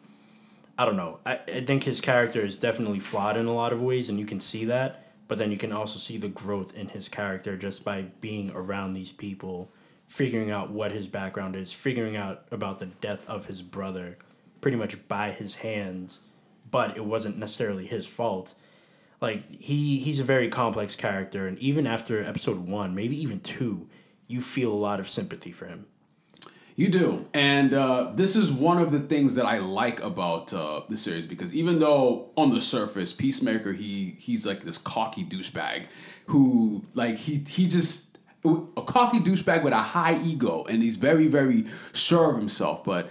[0.78, 1.18] I don't know.
[1.26, 4.26] I, I think his character is definitely flawed in a lot of ways, and you
[4.26, 5.04] can see that.
[5.26, 8.94] But then you can also see the growth in his character just by being around
[8.94, 9.70] these people,
[10.06, 14.16] figuring out what his background is, figuring out about the death of his brother,
[14.62, 16.20] pretty much by his hands,
[16.70, 18.54] but it wasn't necessarily his fault.
[19.20, 23.88] Like he he's a very complex character, and even after episode one, maybe even two,
[24.28, 25.86] you feel a lot of sympathy for him.
[26.76, 30.82] You do, and uh, this is one of the things that I like about uh,
[30.88, 35.86] the series because even though on the surface, Peacemaker he he's like this cocky douchebag
[36.26, 41.26] who like he he just a cocky douchebag with a high ego, and he's very
[41.26, 43.10] very sure of himself, but.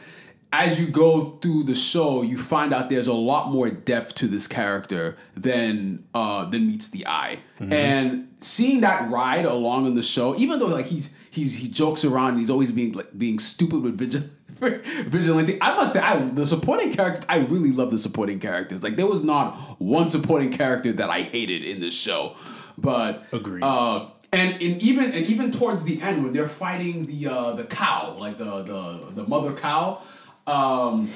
[0.54, 4.28] As you go through the show, you find out there's a lot more depth to
[4.28, 7.40] this character than uh, than meets the eye.
[7.60, 12.06] And seeing that ride along in the show, even though like he's he's he jokes
[12.06, 14.30] around and he's always being like being stupid with vigil-
[15.10, 15.58] vigilante.
[15.62, 17.26] I must say, I the supporting characters.
[17.28, 18.84] I really love the supporting characters.
[18.84, 22.36] Like there was not one supporting character that I hated in this show,
[22.78, 23.64] but Agreed.
[23.64, 27.64] Uh, and, and even and even towards the end when they're fighting the uh, the
[27.64, 30.02] cow, like the the the mother cow,
[30.48, 31.12] um,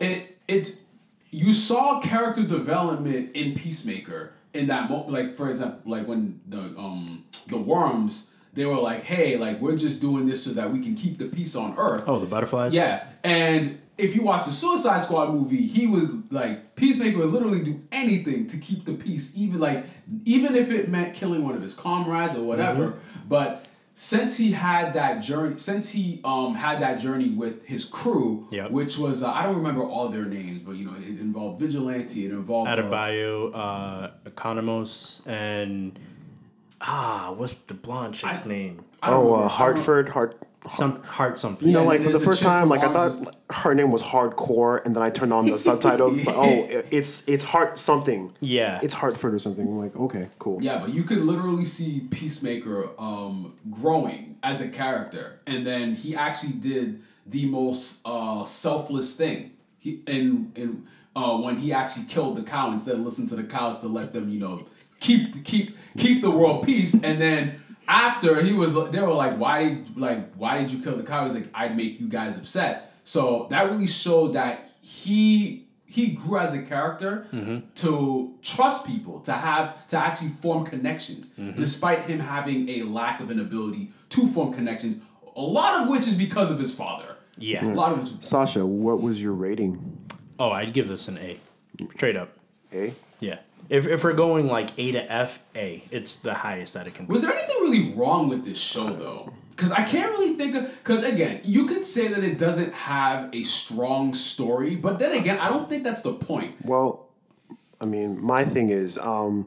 [0.00, 0.76] it it
[1.30, 5.10] you saw character development in Peacemaker in that moment.
[5.10, 9.76] Like for example, like when the um the worms they were like, hey, like we're
[9.76, 12.04] just doing this so that we can keep the peace on Earth.
[12.06, 12.74] Oh, the butterflies.
[12.74, 17.62] Yeah, and if you watch the Suicide Squad movie, he was like Peacemaker would literally
[17.62, 19.84] do anything to keep the peace, even like
[20.24, 22.88] even if it meant killing one of his comrades or whatever.
[22.88, 23.28] Mm-hmm.
[23.28, 28.48] But since he had that journey, since he um had that journey with his crew,
[28.50, 28.70] Yep.
[28.70, 32.24] which was uh, I don't remember all their names, but you know it involved Vigilante,
[32.26, 35.98] it involved uh, Adebayo, uh, Economos, and
[36.80, 38.84] ah, what's the blonde chick's name?
[39.02, 40.42] I Oh, remember- uh, I Hartford, Hart.
[40.68, 41.66] Some heart something.
[41.66, 44.02] You know, Yeah, like for the first time, from like I thought her name was
[44.02, 46.18] Hardcore, and then I turned on the subtitles.
[46.18, 48.32] It's like, oh, it- it's it's Heart something.
[48.40, 48.78] Yeah.
[48.82, 49.66] It's Hartford or something.
[49.66, 50.62] I'm like, okay, cool.
[50.62, 56.14] Yeah, but you could literally see Peacemaker um, growing as a character, and then he
[56.14, 59.52] actually did the most uh, selfless thing.
[59.78, 63.44] He in in uh, when he actually killed the cow instead of listening to the
[63.44, 64.66] cows to let them, you know,
[65.00, 67.62] keep keep keep the world peace, and then.
[67.90, 71.24] After he was, they were like, "Why did like why did you kill the cow?"
[71.24, 76.38] He's like, "I'd make you guys upset." So that really showed that he he grew
[76.38, 77.66] as a character mm-hmm.
[77.74, 81.56] to trust people, to have to actually form connections, mm-hmm.
[81.56, 85.02] despite him having a lack of an ability to form connections.
[85.34, 87.16] A lot of which is because of his father.
[87.38, 87.66] Yeah.
[87.66, 88.22] A lot of which.
[88.22, 89.98] Sasha, what was your rating?
[90.38, 91.40] Oh, I'd give this an A,
[91.96, 92.30] straight up.
[92.72, 92.94] A.
[93.18, 93.40] Yeah.
[93.68, 95.82] If if we're going like A to F, A.
[95.90, 97.12] It's the highest that it can be.
[97.12, 99.32] Was there anything really wrong with this show though?
[99.60, 103.28] because I can't really think of because again, you could say that it doesn't have
[103.34, 106.54] a strong story, but then again, I don't think that's the point.
[106.64, 107.08] Well,
[107.78, 109.46] I mean, my thing is, um,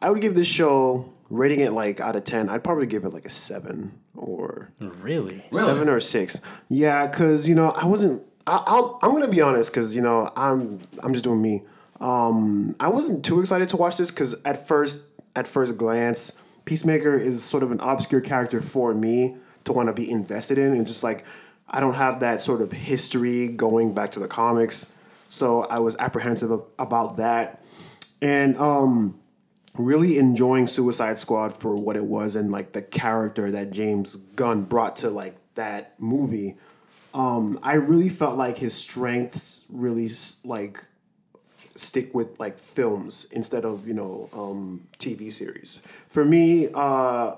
[0.00, 2.48] I would give this show rating it like out of ten.
[2.48, 5.44] I'd probably give it like a seven or Really?
[5.52, 5.64] Really?
[5.64, 6.40] seven or six.
[6.70, 8.22] Yeah, because you know I wasn't.
[8.46, 11.62] I, I'll, I'm gonna be honest, because you know I'm I'm just doing me.
[12.00, 15.04] Um, I wasn't too excited to watch this because at first
[15.36, 16.32] at first glance,
[16.70, 20.72] Peacemaker is sort of an obscure character for me to want to be invested in,
[20.72, 21.24] and just like
[21.68, 24.92] I don't have that sort of history going back to the comics,
[25.28, 27.60] so I was apprehensive about that,
[28.22, 29.18] and um
[29.76, 34.62] really enjoying Suicide Squad for what it was and like the character that James Gunn
[34.62, 36.54] brought to like that movie.
[37.12, 40.08] Um, I really felt like his strengths really
[40.44, 40.84] like
[41.80, 45.80] stick with like films instead of you know um, TV series.
[46.08, 47.36] For me, uh,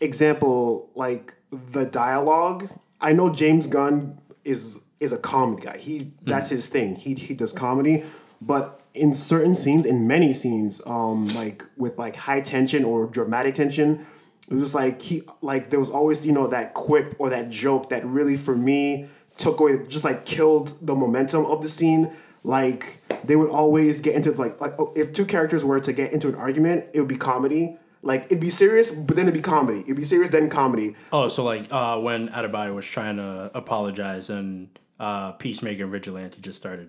[0.00, 2.70] example like the dialogue.
[3.00, 5.78] I know James Gunn is is a comedy guy.
[5.78, 6.96] He that's his thing.
[6.96, 8.04] He he does comedy,
[8.40, 13.54] but in certain scenes, in many scenes, um, like with like high tension or dramatic
[13.54, 14.06] tension,
[14.48, 17.88] it was like he like there was always you know that quip or that joke
[17.90, 22.12] that really for me took away just like killed the momentum of the scene.
[22.42, 26.12] Like they would always get into like like oh, if two characters were to get
[26.12, 27.76] into an argument, it would be comedy.
[28.02, 29.80] Like it'd be serious, but then it'd be comedy.
[29.80, 30.96] It'd be serious, then comedy.
[31.12, 36.40] Oh, so like uh, when Adebayo was trying to apologize and uh, Peacemaker and Vigilante
[36.40, 36.88] just started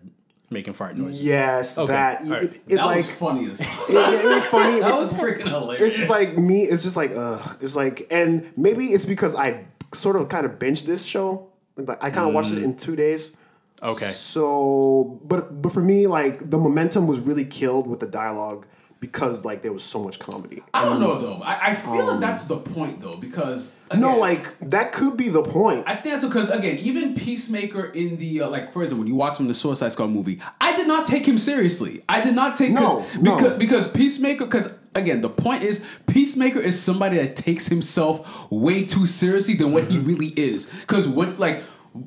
[0.49, 1.23] making fart noises.
[1.23, 2.43] Yes, Okay, that all right.
[2.43, 3.85] it, it that like was funny as hell.
[3.89, 4.79] it, it was funny.
[4.81, 5.83] that was freaking hilarious.
[5.83, 6.61] it's just like me.
[6.63, 10.53] It's just like uh, it's like, and maybe it's because I sort of kind of
[10.59, 11.49] binged this show.
[11.75, 13.35] Like I kind of watched it in two days.
[13.83, 14.05] Okay.
[14.05, 18.65] So, but but for me, like the momentum was really killed with the dialogue
[18.99, 20.61] because like there was so much comedy.
[20.75, 21.41] I don't know though.
[21.41, 25.41] I, I feel like that's the point though because No, like that could be the
[25.41, 25.85] point.
[25.87, 29.15] I think that's because again, even Peacemaker in the uh, like, for example, when you
[29.15, 32.03] watch him in the Suicide Squad movie, I did not take him seriously.
[32.07, 33.35] I did not take No, cause, no.
[33.35, 38.85] because because Peacemaker because again the point is Peacemaker is somebody that takes himself way
[38.85, 40.07] too seriously than what he Mm-hmm.
[40.07, 40.67] really is.
[40.67, 41.63] Because when like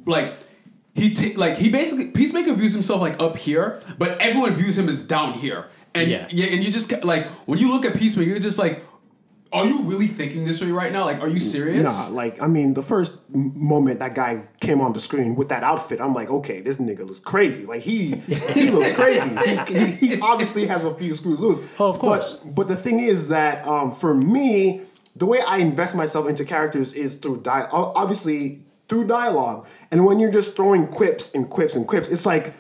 [0.07, 0.35] like.
[0.95, 4.89] He ta- like he basically Peacemaker views himself like up here, but everyone views him
[4.89, 5.67] as down here.
[5.95, 6.27] And Yeah.
[6.31, 8.85] yeah, and you just ca- like when you look at Peacemaker, you're just like,
[9.53, 11.05] are you really thinking this way right now?
[11.05, 12.09] Like, are you serious?
[12.11, 15.63] Nah, like I mean, the first moment that guy came on the screen with that
[15.63, 17.65] outfit, I'm like, okay, this nigga looks crazy.
[17.67, 18.17] Like he
[18.55, 19.21] he looks crazy.
[19.45, 21.59] He's, he's, he obviously has a few screws loose.
[21.79, 22.35] Oh, of course.
[22.45, 24.83] But but the thing is that um, for me,
[25.17, 29.67] the way I invest myself into characters is through di- o- obviously through dialogue.
[29.91, 32.55] And when you're just throwing quips and quips and quips, it's like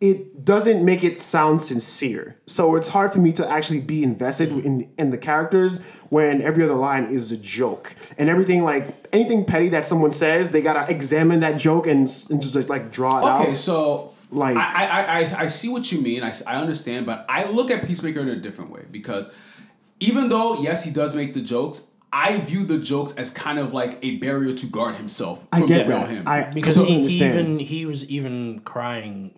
[0.00, 2.36] it doesn't make it sound sincere.
[2.46, 4.64] So it's hard for me to actually be invested mm.
[4.64, 7.94] in in the characters when every other line is a joke.
[8.18, 12.42] And everything like anything petty that someone says, they gotta examine that joke and, and
[12.42, 13.42] just like draw it out.
[13.42, 16.22] Okay, so Like- I, I, I, I see what you mean.
[16.22, 19.30] I I understand, but I look at Peacemaker in a different way because
[20.00, 23.72] even though yes, he does make the jokes, I view the jokes as kind of
[23.72, 26.08] like a barrier to guard himself I from get the real that.
[26.10, 26.28] him.
[26.28, 29.36] I Because totally he, he even he was even crying.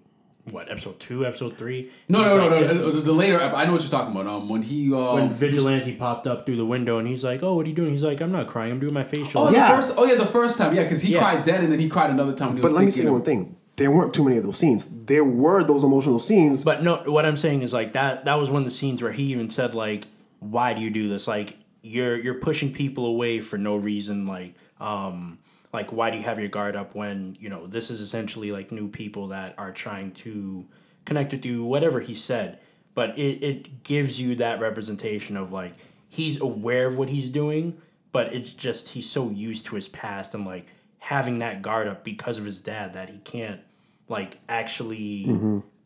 [0.51, 1.91] What episode two, episode three?
[2.09, 3.39] no, no, no, like- no, the, the later.
[3.41, 4.27] I know what you're talking about.
[4.27, 7.55] Um, when he um, When Vigilante popped up through the window and he's like, "Oh,
[7.55, 8.73] what are you doing?" He's like, "I'm not crying.
[8.73, 9.77] I'm doing my facial." oh Yeah.
[9.77, 11.21] the first oh yeah the first time yeah because he Yeah.
[11.21, 13.05] cried then and then he cried another time when he was But let me say
[13.09, 13.55] one thing.
[13.77, 14.89] There weren't too many of those scenes.
[15.07, 16.65] There were those emotional scenes.
[16.65, 18.25] But no, what I'm saying is like that.
[18.25, 20.07] That was one of the scenes where he even said like,
[20.41, 21.29] "Why do you do this?
[21.29, 24.27] Like you're you're pushing people away for no reason.
[24.27, 25.39] Like um
[25.73, 28.73] like why do you have your guard up when you know this is essentially like
[28.73, 30.65] new people that are trying to
[31.05, 31.65] connect with you.
[31.65, 32.61] Whatever he said,
[32.95, 35.75] but it it gives you that representation of like
[36.09, 37.81] he's aware of what he's doing,
[38.13, 40.67] but it's just he's so used to his past and like
[40.99, 43.61] having that guard up because of his dad that he can't
[44.09, 45.25] like actually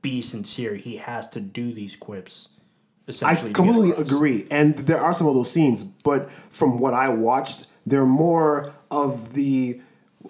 [0.03, 0.75] be sincere.
[0.75, 2.49] He has to do these quips.
[3.23, 4.47] I completely agree.
[4.51, 9.35] And there are some of those scenes, but from what I watched, they're more of
[9.35, 9.81] the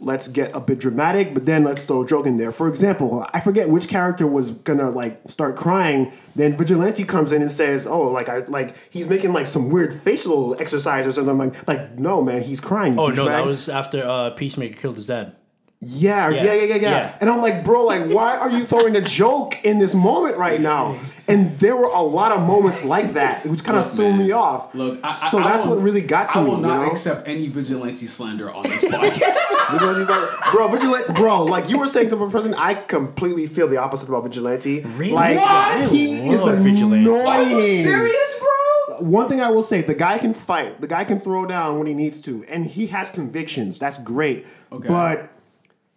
[0.00, 2.52] let's get a bit dramatic, but then let's throw a joke in there.
[2.52, 6.12] For example, I forget which character was gonna like start crying.
[6.34, 10.02] Then Vigilante comes in and says, "Oh, like I like he's making like some weird
[10.02, 12.98] facial exercise or something." I'm like, like no, man, he's crying.
[12.98, 15.34] Oh no, that was after uh, Peacemaker killed his dad.
[15.80, 17.18] Yeah, yeah, yeah, yeah, yeah.
[17.20, 20.60] And I'm like, bro, like, why are you throwing a joke in this moment right
[20.60, 20.98] now?
[21.28, 24.18] And there were a lot of moments like that, which kind of threw man.
[24.18, 24.72] me off.
[24.76, 26.50] Look, I, I, so I that's will- what really got to I me.
[26.50, 26.90] will not you know?
[26.92, 29.72] accept any vigilante slander on this podcast.
[29.72, 33.66] Vigilante's like, bro, vigilante, bro, like you were saying to the person, I completely feel
[33.66, 34.82] the opposite about vigilante.
[34.82, 35.12] Really?
[35.14, 35.88] Like, What?
[35.90, 36.96] he is Vigilante.
[37.00, 37.26] annoying.
[37.26, 39.00] Are you serious, bro?
[39.00, 40.80] one thing I will say: the guy can fight.
[40.80, 43.78] The guy can throw down when he needs to, and he has convictions.
[43.80, 44.46] That's great.
[44.72, 44.86] Okay.
[44.88, 45.28] But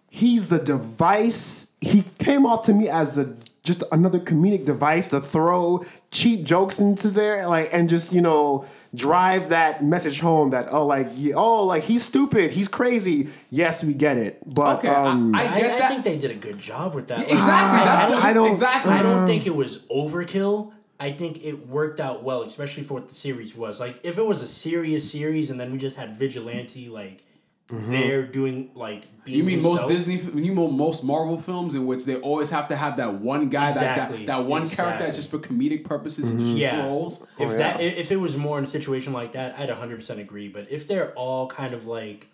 [0.09, 1.71] he's a device.
[1.81, 3.35] He came off to me as a
[3.69, 8.65] just another comedic device to throw cheap jokes into there, like and just you know
[8.95, 13.29] drive that message home that oh like oh like he's stupid, he's crazy.
[13.51, 15.89] Yes, we get it, but Okay, I- um, I, I, get I that.
[15.91, 17.19] think they did a good job with that.
[17.19, 17.79] Like, exactly.
[17.81, 18.91] I- that's I don't- I don't- exactly.
[18.93, 20.71] I don't think it was overkill.
[21.01, 23.79] I think it worked out well, especially for what the series was.
[23.79, 27.23] Like, if it was a serious series and then we just had vigilante like
[27.71, 30.41] there doing like being You mean most himself, Disney?
[30.41, 33.69] You mean most Marvel films in which they always have to have that one guy
[33.69, 36.81] Exactly, that that, that one character that's just for comedic purposes and just Yeah.
[36.81, 37.23] trolls.
[37.37, 37.85] If Oh, that yeah.
[37.87, 40.47] i- if it was more in a situation like that, I'd 100% agree.
[40.47, 42.27] But if they're all kind of like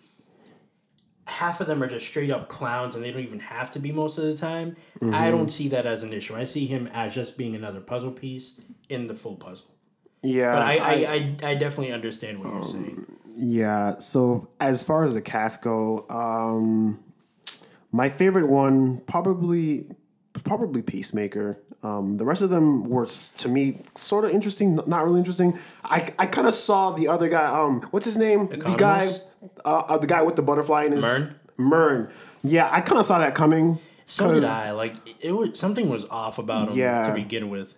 [1.26, 3.90] half of them are just straight up clowns and they don't even have to be
[3.92, 5.14] most of the time, Mm-hmm.
[5.14, 6.34] I don't see that as an issue.
[6.34, 8.54] I see him as just being another puzzle piece
[8.88, 9.66] in the full puzzle.
[10.22, 10.92] yeah, But I, I,
[11.44, 13.06] I, I definitely understand what you're Um, saying.
[13.36, 13.98] Yeah.
[13.98, 16.98] So as far as the cast go, um,
[17.92, 19.86] my favorite one probably
[20.44, 21.58] probably Peacemaker.
[21.82, 23.06] Um, the rest of them were
[23.38, 25.58] to me sort of interesting, not really interesting.
[25.84, 27.46] I, I kind of saw the other guy.
[27.46, 28.48] Um, what's his name?
[28.48, 29.08] The guy,
[29.64, 31.34] uh, uh, the guy with the butterfly in his Murn?
[31.56, 32.08] Murn.
[32.42, 33.78] Yeah, I kind of saw that coming.
[34.06, 34.70] So did 'cause- I.
[34.72, 37.06] Like it was something was off about him Yeah.
[37.06, 37.76] to begin with.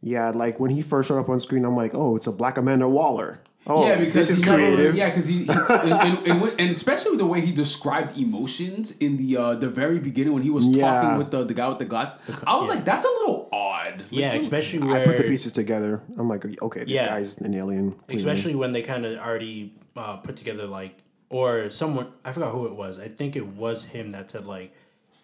[0.00, 2.56] Yeah, like when he first showed up on screen, I'm like, oh, it's a Black
[2.58, 3.40] Amanda Waller.
[3.70, 4.94] Oh, yeah, because this is he never- creative.
[4.94, 9.16] yeah, because he, he and, and, and, and especially the way he described emotions in
[9.16, 10.90] the uh, the very beginning when he was Yeah.
[10.90, 12.14] talking with the, the guy with the glass.
[12.46, 14.04] I was like, that's a little odd.
[14.10, 16.00] Yeah, Like, especially I put the pieces together.
[16.16, 17.06] I'm like, okay, this Yeah.
[17.06, 17.92] guy's an alien.
[17.92, 18.16] clearly.
[18.16, 20.94] especially when they kind of already uh, put together like
[21.30, 24.72] or someone i forgot who it was i think it was him that said like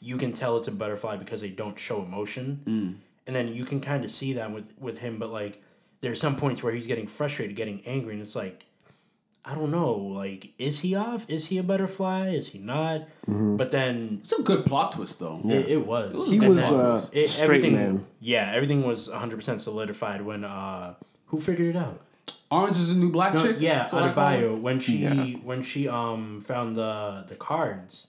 [0.00, 2.94] you can tell it's a butterfly because they don't show emotion Mm.
[3.26, 5.62] and then you can kind of see that with with him but like
[6.04, 8.66] there's some points where he's getting frustrated getting angry and it's like
[9.44, 13.56] i don't know like is he off is he a butterfly is he not Mm-hmm.
[13.56, 15.40] but then It's a good plot twist though.
[15.44, 18.06] it, it was He was then the it- straight everything man.
[18.20, 20.94] yeah everything was 100% solidified when uh
[21.26, 22.00] who figured it out
[22.50, 23.56] Orange is the new black no, chick.
[23.58, 24.36] yeah, That's what I call her?
[24.36, 25.24] Adebayo when she Yeah.
[25.50, 28.08] when she um found the the cards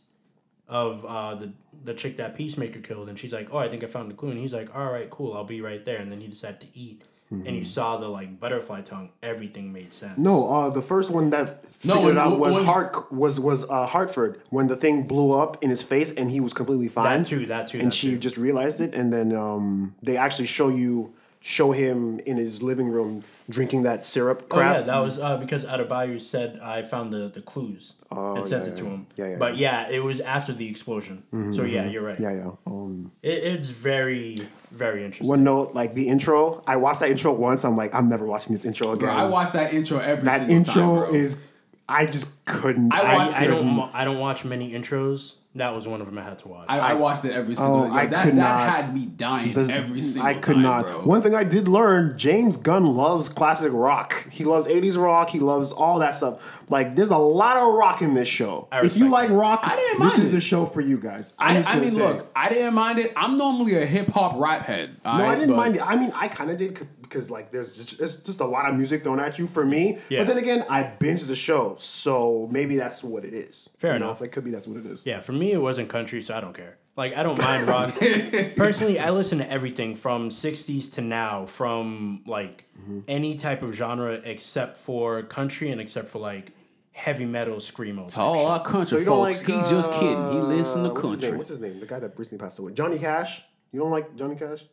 [0.68, 1.52] of uh the
[1.84, 4.30] the chick that Peacemaker killed, and she's like, "Oh, I think I found the clue,"
[4.32, 6.68] and he's like, "All right, cool, I'll be right there," and then he decided to
[6.78, 10.14] eat, and you saw the like butterfly tongue, everything made sense.
[10.14, 10.24] Mm-hmm.
[10.24, 13.70] No, uh, the first one that No, figured it out was when- Hart was was
[13.70, 17.24] uh, Hartford when the thing blew up in his face and he was completely fine.
[17.24, 18.18] that too, that too, and that she too.
[18.20, 22.88] just realized it, and then um, they actually show you show him in his living
[22.90, 24.76] room drinking that syrup crap.
[24.76, 28.64] Oh yeah, that was uh, because Adebayo said I found the the clues and sent
[28.64, 28.90] Oh, yeah, it to yeah.
[28.90, 29.08] him.
[29.16, 31.24] Yeah, yeah, but yeah, it was after the explosion.
[31.54, 32.20] So yeah, you're right.
[32.20, 32.52] yeah, yeah.
[32.66, 35.28] Um, It, it's very very interesting.
[35.30, 37.64] one note, like the intro, I watched that intro once.
[37.64, 39.08] I'm like, I'm never watching this intro again.
[39.10, 41.14] Bro, I watch that intro every that single intro time, bro.
[41.14, 41.42] is,
[41.88, 42.94] I just couldn't.
[42.94, 43.48] I I, watched I it.
[43.48, 45.36] don't I don't watch many intros.
[45.58, 46.66] That was one of them I had to watch.
[46.68, 47.84] I, I watched it every single.
[47.84, 48.70] Oh, yo, I that could that not.
[48.70, 50.84] had me dying This- every single I could time, not.
[50.84, 51.02] bro.
[51.04, 54.28] One thing I did learn: James Gunn loves classic rock.
[54.30, 55.30] He loves '80s rock.
[55.30, 56.62] He loves all that stuff.
[56.70, 58.68] Like, there's a lot of rock in this show.
[58.72, 60.32] I If you like rock, I didn't this mind is it.
[60.36, 61.34] the show for you guys.
[61.40, 62.00] I'm I, just I mean, say.
[62.06, 63.14] look, I didn't mind it.
[63.16, 64.98] I'm normally a hip hop rap head.
[65.06, 65.88] No, I didn't mind it.
[65.88, 68.70] I mean, I kind of did c- because like there's just it's just a lot
[68.70, 70.00] of music thrown at you for me.
[70.10, 70.20] Yeah.
[70.22, 73.70] But then again, I binged the show, so maybe that's what it is.
[73.80, 74.22] Fair You know, enough.
[74.22, 75.06] It could be that's what it is.
[75.06, 76.78] Yeah, for me it wasn't country, so I don't care.
[76.98, 77.94] Like I don't mind rock.
[78.56, 83.00] Personally, I listen to everything from '60s to now, from like Mm-hmm.
[83.08, 86.52] any type of genre except for country and except for like
[86.92, 88.12] heavy metal screamo.
[88.12, 89.58] To all our country So folks, like?
[89.60, 90.10] he's just kidding.
[90.10, 91.30] He uh, listen to what's his country.
[91.30, 91.38] name?
[91.38, 91.80] What's his name?
[91.80, 93.44] The guy that recently passed away, Johnny Cash.
[93.72, 94.66] You don't like Johnny Cash?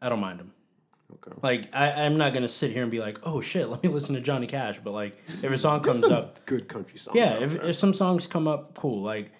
[0.00, 0.52] I don't mind them.
[1.14, 1.36] Okay.
[1.42, 4.14] Like I, I'm not gonna sit here and be like, oh shit, let me listen
[4.14, 4.80] to Johnny Cash.
[4.82, 7.16] But like, if a song comes Some up, good country songs.
[7.16, 7.64] yeah, out if, there.
[7.66, 9.02] if some songs come up, cool.
[9.02, 9.32] Like,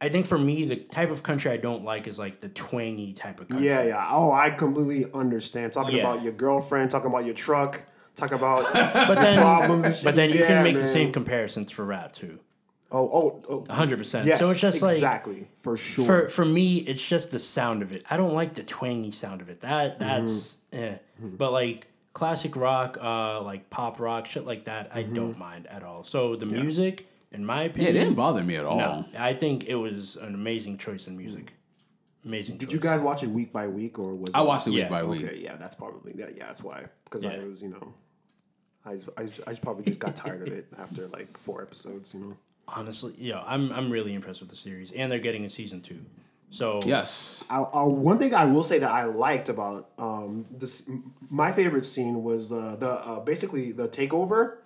[0.00, 3.12] I think for me, the type of country I don't like is like the twangy
[3.12, 3.66] type of country.
[3.68, 4.08] Yeah, yeah.
[4.10, 5.72] Oh, I completely understand.
[5.72, 6.10] Talking Yeah.
[6.10, 7.82] about your girlfriend, talking about your truck,
[8.16, 10.04] talking about But then, problems and shit.
[10.04, 12.38] but then you Yeah, can make the same comparisons for rap too.
[12.92, 13.60] Oh, oh, oh.
[13.72, 14.24] 100%.
[14.24, 16.04] Yes, so it's just like exactly for sure.
[16.04, 18.04] for for me, it's just the sound of it.
[18.10, 19.60] I don't like the twangy sound of it.
[19.60, 20.84] That that's Mm-hmm.
[20.84, 20.96] eh.
[21.22, 25.14] But like classic rock, uh, like pop rock, shit like that, I Mm-hmm.
[25.14, 26.02] don't mind at all.
[26.04, 28.78] So the music, in my Yeah, it didn't bother me at all.
[28.78, 31.54] no, I think it was an amazing choice in music.
[32.24, 32.58] Amazing.
[32.58, 32.74] Did choice.
[32.74, 34.88] you guys watch it week by week or was I it- watched it week Yeah,
[34.88, 35.24] by week.
[35.24, 36.36] Okay, yeah, that's probably that.
[36.36, 36.84] Yeah, that's why.
[37.04, 37.94] Because I was, you know,
[38.84, 41.62] I, just- I, just- I just probably just got tired of it after like four
[41.62, 42.12] episodes.
[42.14, 42.36] You know.
[42.68, 45.98] Honestly, yeah, I'm I'm really impressed with the series, and they're getting a season two.
[46.50, 47.44] So Yes.
[47.48, 50.82] I, uh, one thing I will say that I liked about um, this,
[51.30, 54.56] my favorite scene was uh, the uh, basically the takeover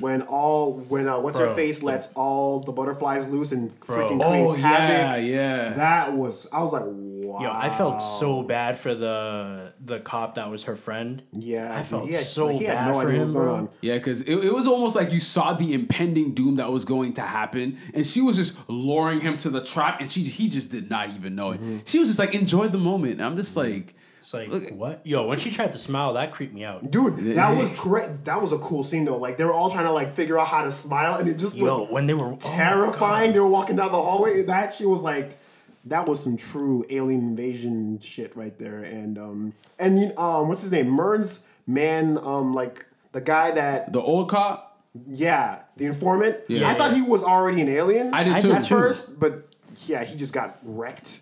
[0.00, 3.96] when all when uh, what's her face lets all the butterflies loose and Bro.
[3.96, 5.72] freaking Oh creates yeah, yeah.
[5.74, 6.84] That was I was like
[7.28, 7.40] wow.
[7.40, 11.22] Yo, I felt so bad for the the cop that was her friend.
[11.32, 11.76] yeah.
[11.76, 13.54] I felt he had, so he had bad no for him, going bro.
[13.54, 13.68] on.
[13.80, 17.12] Yeah, because it, it was almost like you saw the impending doom that was going
[17.14, 20.70] to happen, and she was just luring him to the trap, and she he just
[20.70, 21.60] did not even know it.
[21.60, 21.78] Mm-hmm.
[21.84, 23.14] She was just like, enjoy the moment.
[23.14, 25.06] And I'm just like, It's like Look, what?
[25.06, 26.90] Yo, when she tried to smile, that creeped me out.
[26.90, 28.24] Dude, that was correct.
[28.24, 29.16] That was a cool scene though.
[29.18, 31.56] Like they were all trying to like figure out how to smile, and it just
[31.56, 33.32] Yo, looked when they were oh terrifying.
[33.32, 34.42] they were walking down the hallway.
[34.42, 35.38] That she was like,
[35.84, 38.82] that was some true alien invasion shit right there.
[38.82, 40.88] And um and um what's his name?
[40.88, 42.18] Murn's man.
[42.18, 44.82] Um like the guy that the old cop.
[45.06, 46.38] yeah the informant.
[46.48, 46.68] Yeah.
[46.68, 48.12] I thought he was already an alien.
[48.12, 48.52] I did I too.
[48.52, 48.74] at too.
[48.74, 49.48] first, but
[49.86, 51.20] yeah, he just got wrecked.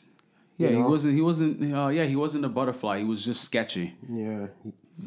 [0.58, 1.14] Yeah, you he wasn't.
[1.14, 1.74] He wasn't.
[1.74, 2.98] Uh, yeah, he wasn't a butterfly.
[2.98, 3.94] He was just sketchy.
[4.10, 4.46] Yeah,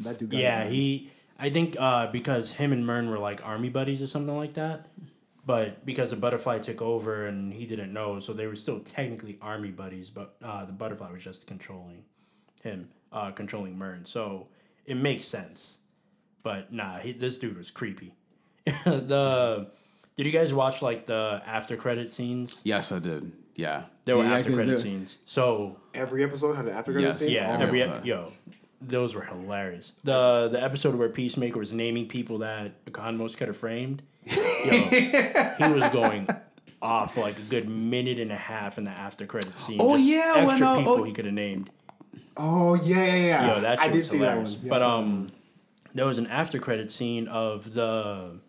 [0.03, 0.29] that dude.
[0.29, 1.11] Got Yeah, he.
[1.39, 4.87] I think uh, because him and Murn were like army buddies or something like that.
[5.49, 9.39] But because the butterfly took over and he didn't know, so they were still technically
[9.41, 10.07] army buddies.
[10.11, 12.03] But uh, the butterfly was just controlling
[12.61, 14.05] him, uh, controlling Murn.
[14.05, 14.45] So
[14.85, 15.79] it makes sense.
[16.43, 18.13] But nah, he, this dude was creepy.
[18.85, 19.71] the
[20.15, 22.61] did you guys watch like the after credit scenes?
[22.63, 23.31] Yes, I did.
[23.55, 25.17] Yeah, There were Yeah, after 'cause credit they- sescenes.
[25.25, 27.19] So every episode had an after credit Yes.
[27.19, 27.33] scene.
[27.33, 28.31] yeah, all every of ep- yo,
[28.81, 29.93] those were hilarious.
[30.03, 34.03] The the episode where Peacemaker was naming people that Economos could have framed.
[34.29, 36.27] Yo, he was going
[36.81, 39.77] off like a good minute and a half in the after credit scene.
[39.79, 41.69] Oh, Just yeah, extra uh, people oh- he could have named.
[42.37, 43.55] Oh yeah, yeah, yeah.
[43.55, 44.45] Yo, that I did was see that one.
[44.45, 45.31] Yeah, but I saw that um,
[45.93, 48.39] there was an after credit scene of the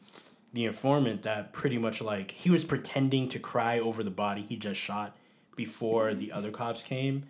[0.52, 4.56] the informant that pretty much like he was pretending to cry over the body he
[4.56, 5.16] just shot
[5.56, 7.24] before the other cops came,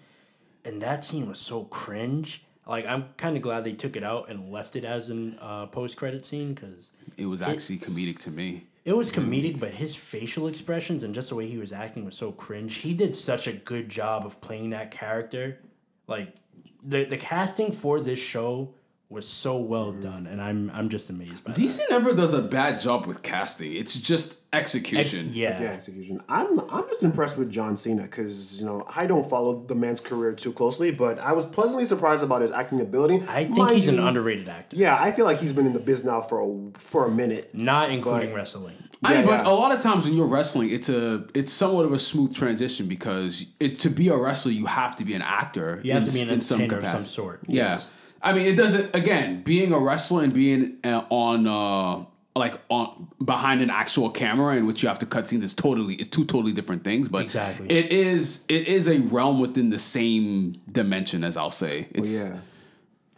[0.64, 2.44] and that scene was so cringe.
[2.70, 5.66] Like I'm kind of glad they took it out and left it as an uh,
[5.66, 8.68] post credit scene because it was actually comedic to me.
[8.84, 12.16] it was comedic, but his facial expressions and just the way he was acting was
[12.16, 12.76] so cringe.
[12.76, 15.58] He did such a good job of playing that character.
[16.06, 16.32] Like
[16.84, 18.72] the the casting for this show
[19.10, 20.00] was so well mm.
[20.00, 23.72] done, and I'm I'm just amazed by DC never does a bad job with casting.
[23.74, 25.26] It's just execution.
[25.26, 25.60] Ex- yeah.
[25.60, 26.22] Yeah, execution.
[26.28, 30.00] I'm I'm just impressed with John Cena because you know I don't follow the man's
[30.00, 33.16] career too closely, but I was pleasantly surprised about his acting ability.
[33.28, 35.80] I think Mind he's an underrated actor, Yeah, I feel like he's been in the
[35.80, 37.52] biz now for a for a minute.
[37.52, 38.76] not including But- wrestling.
[39.02, 39.50] I mean, Yeah, but yeah.
[39.50, 42.86] a lot of times when you're wrestling, it's a it's somewhat of a smooth transition
[42.86, 45.80] because it to be a wrestler, you have to be an actor.
[45.82, 47.14] You have in, to be an in some entertainer of some capacity.
[47.14, 47.40] sort.
[47.48, 47.90] Yeah, Yes.
[48.22, 48.94] I mean, it doesn't.
[48.94, 52.04] Again, being a wrestler and being uh, on uh,
[52.38, 55.94] like on behind an actual camera in which you have to cut scenes is totally
[55.94, 57.08] it's two totally different things.
[57.08, 57.66] But Exactly.
[57.70, 61.88] it is it is a realm within the same dimension as I'll say.
[61.92, 62.38] But It's yeah,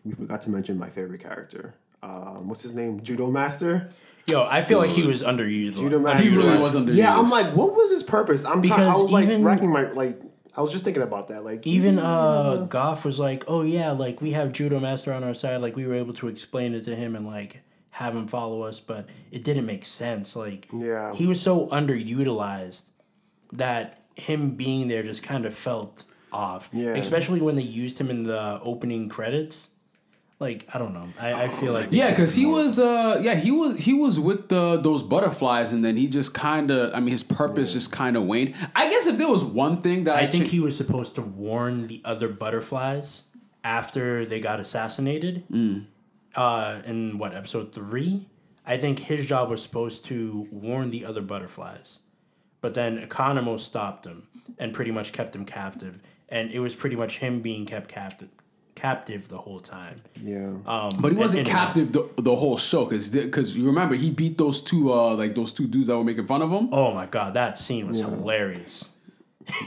[0.05, 1.75] we forgot to mention my favorite character.
[2.03, 3.03] Um, what's his name?
[3.03, 3.89] Judo Master.
[4.29, 5.75] Yo, I feel like he was underused.
[5.75, 6.23] Judo Master.
[6.29, 6.95] he really was underused.
[6.95, 8.45] Yeah, I'm like, what was his purpose?
[8.45, 8.89] I'm trying.
[8.89, 10.21] I was like even- racking my like.
[10.57, 11.45] I was just thinking about that.
[11.45, 15.35] Like Even uh Goff was like, "Oh yeah, like we have Judo Master on our
[15.35, 15.63] side.
[15.63, 18.81] Like we were able to explain it to him and like have him follow us,
[18.81, 20.35] but it didn't make sense.
[20.37, 21.13] Like Yeah.
[21.15, 22.91] he was so underutilized
[23.53, 26.69] that him being there just kind of felt off.
[26.73, 26.95] Yeah.
[26.95, 29.71] Especially when they used him in the opening credits.
[30.43, 31.09] Like I don't know.
[31.21, 34.49] I, I feel like Yeah, because he was, uh, yeah, he was, he was with
[34.49, 38.17] the those butterflies, and then he just kind of, I mean, his purpose just kind
[38.17, 38.55] of waned.
[38.75, 41.15] I guess if there was one thing that I, I think cha- he was supposed
[41.15, 43.23] to warn the other butterflies
[43.63, 45.45] after they got assassinated.
[45.49, 45.87] Mm.
[46.35, 48.27] Uh, in what episode three?
[48.67, 52.01] I think his job was supposed to warn the other butterflies,
[52.61, 54.27] but then Economo stopped him
[54.59, 58.31] and pretty much kept him captive, and it was pretty much him being kept captive,
[58.75, 60.01] captive the whole time.
[60.23, 60.49] yeah.
[60.67, 63.95] Um, but he wasn't and- and- captive the, the whole show, because because you remember
[63.95, 66.69] he beat those two, uh, like those two dudes that were making fun of him.
[66.73, 68.89] Oh my god, that scene was hilarious.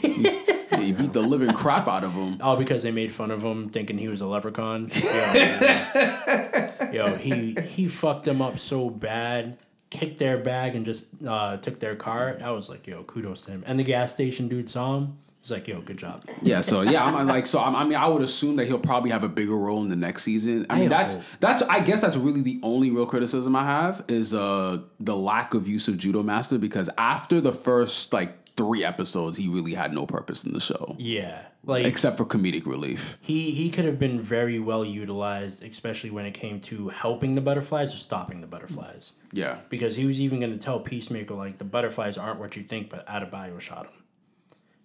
[0.02, 0.32] Yeah,
[0.80, 2.42] he beat the living crap out of him.
[2.42, 4.90] All because they made fun of him, thinking he was a leprechaun.
[5.04, 9.58] Yo, yo, he he fucked them up so bad.
[9.92, 12.38] Kicked their bag and just uh, took their car.
[12.44, 13.64] I was like, yo, kudos to him.
[13.66, 15.18] And the gas station dude saw him.
[15.46, 16.26] He's like, yo, good job.
[16.42, 19.12] Yeah, so yeah, I'm like, so I'm, I mean, I would assume that he'll probably
[19.12, 20.66] have a bigger role in the next season.
[20.72, 21.24] I mean, I that's hope.
[21.40, 25.54] that's I guess that's really the only real criticism I have is uh the lack
[25.54, 29.94] of use of Judo Master because after the first like three episodes, he really had
[29.94, 33.16] no purpose in the show Yeah, like except for comedic relief.
[33.22, 37.42] he he could have been very well utilized, especially when it came to helping the
[37.42, 39.14] butterflies or stopping the butterflies.
[39.32, 42.64] Yeah, because he was even going to tell Peacemaker like the butterflies aren't what you
[42.64, 43.94] think, but Adebayo shot him.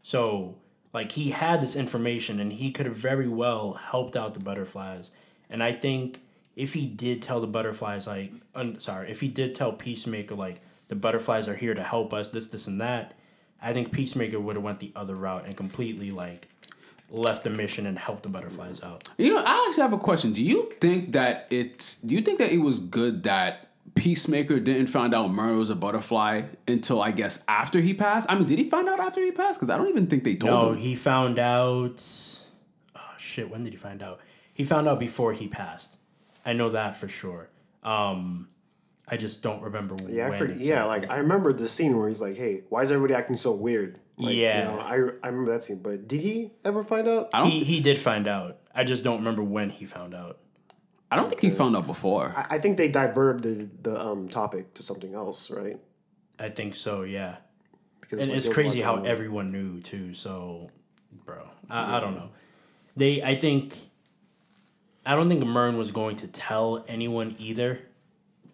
[0.03, 0.57] So
[0.93, 5.13] Like he had this information and he could have very well helped out the butterflies.
[5.49, 6.21] And I think
[6.57, 10.61] if he did tell the butterflies like un, sorry, if he did tell Peacemaker like
[10.89, 13.15] the butterflies are here to help us, this, this and that,
[13.63, 16.49] I think Peacemaker would have went the other route and completely like
[17.09, 19.09] left the mission and helped the butterflies out.
[19.17, 20.33] You know, I actually have a question.
[20.33, 21.97] Do you think that it?
[22.05, 25.75] Do you think that it was good that Peacemaker didn't find out Murray was a
[25.75, 28.31] butterfly until I guess after he passed?
[28.31, 29.59] I mean, did he find out after he passed?
[29.61, 30.75] Because I don't even think they told No, him.
[30.77, 32.03] No, he found out.
[32.97, 33.51] Oh shit!
[33.51, 34.21] When did he find out?
[34.55, 35.97] He found out before he passed.
[36.45, 37.49] I know that for sure.
[37.83, 38.49] Um,
[39.09, 40.39] I just don't remember Yeah, I when.
[40.39, 40.85] forget, yeah.
[40.85, 41.11] Like.
[41.11, 44.35] I remember the scene where he's like, "Hey, why is everybody acting so weird?" Like,
[44.35, 44.59] Yeah.
[44.59, 45.81] you know, I I remember that scene.
[45.83, 47.31] But did he ever find out?
[47.33, 47.51] I don't.
[47.51, 48.59] he he did find out.
[48.75, 50.39] I just don't remember when he found out.
[51.11, 52.33] I don't think he found out before.
[52.37, 53.43] I, I think they diverted
[53.83, 55.79] the, the um topic to something else, right?
[56.39, 57.03] I think so.
[57.03, 57.37] Yeah,
[58.01, 60.15] Because and like, it's crazy how everyone knew too.
[60.15, 60.71] So,
[61.27, 62.31] bro, I, I don't know.
[62.97, 63.77] They, I think,
[65.05, 67.81] I don't think Murn was going to tell anyone either,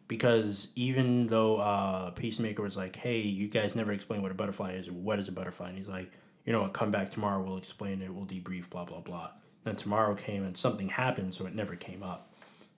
[0.09, 4.73] because even though uh, Peacemaker was like, "Hey, you guys never explain what a butterfly
[4.73, 4.91] is.
[4.91, 6.11] What is a butterfly?" and he's like,
[6.45, 6.73] "You know what?
[6.73, 7.43] Come back tomorrow.
[7.43, 8.13] We'll explain it.
[8.13, 8.69] We'll debrief.
[8.71, 9.31] Blah blah blah."
[9.65, 12.33] Then tomorrow came and something happened, so it never came up,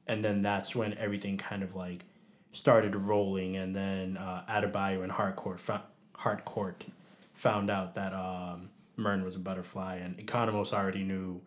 [0.08, 2.04] and then that's when everything kind of like
[2.52, 5.82] started rolling, and then uh, Adebayo and Harcourt fo-
[6.14, 6.84] Harcourt
[7.34, 11.40] found out that um, Murn was a butterfly, and Economos already knew.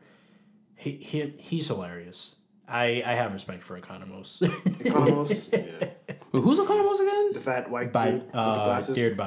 [0.75, 2.35] He, he he's hilarious.
[2.67, 4.39] I, I have respect for Economos.
[4.39, 5.51] Economos,
[5.81, 5.89] yeah.
[6.31, 7.33] Who's Economos again?
[7.33, 8.95] the fat white by dude with the uh, glasses.
[8.95, 9.17] Beard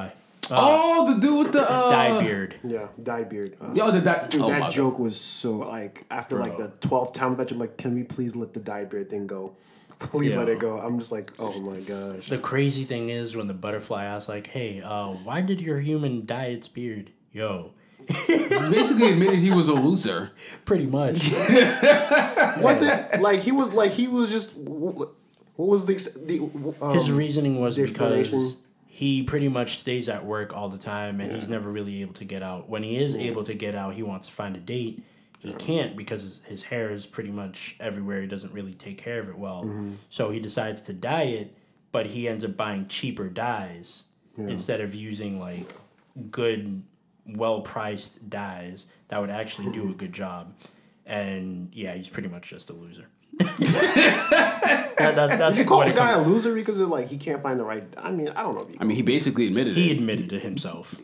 [0.49, 2.55] by oh, the dude with the uh, Dye Beard.
[2.65, 3.57] Yeah, dye beard.
[3.61, 4.31] Uh, Yo, did that?
[4.31, 4.73] Dude, oh my that God.
[4.73, 8.35] joke was so like after like the twelfth time that I'm like, can we please
[8.37, 9.57] let the dye beard thing go?
[10.01, 10.77] Please let it go.
[10.79, 12.29] I'm just like, oh my gosh.
[12.29, 16.27] The crazy thing is when the butterfly asks like, "Hey, uh, why did your human
[16.27, 17.73] dye its beard?" Yo,
[18.27, 20.33] He basically admitted he was a loser.
[20.65, 21.31] pretty much.
[22.61, 25.09] Was it like he was like he was just what
[25.57, 25.95] was the
[26.27, 28.57] the um, His reasoning was the explanation- because
[28.95, 32.25] he pretty much stays at work all the time and he's never really able to
[32.25, 32.69] get out.
[32.69, 35.05] When he is able to get out, he wants to find a date.
[35.41, 38.21] He can't because his hair is pretty much everywhere.
[38.21, 39.65] He doesn't really take care of it well.
[39.65, 39.95] Mm-hmm.
[40.11, 41.59] So he decides to dye it,
[41.91, 44.05] but he ends up buying cheaper dyes
[44.39, 45.67] instead of using like
[46.31, 46.81] good,
[47.27, 50.55] well priced dyes that would actually do a good job.
[51.05, 53.09] And yeah, he's pretty much just a loser.
[53.39, 57.43] That, that, that's You call what the guy a loser because of like he can't
[57.43, 57.85] find the right.
[57.97, 58.63] I mean, I don't know.
[58.63, 59.99] If you I mean, he basically admitted it He it.
[59.99, 60.95] admitted it himself,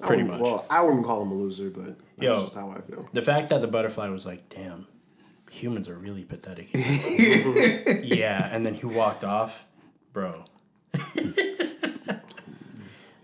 [0.00, 0.50] I pretty wouldn't- much.
[0.50, 2.42] Well, I wouldn't call him a loser, but that's Yo.
[2.42, 3.06] just how I feel.
[3.12, 4.86] the fact that the butterfly was like, "Damn,
[5.50, 9.64] humans are really pathetic." yeah, and then he walked off,
[10.12, 10.44] bro.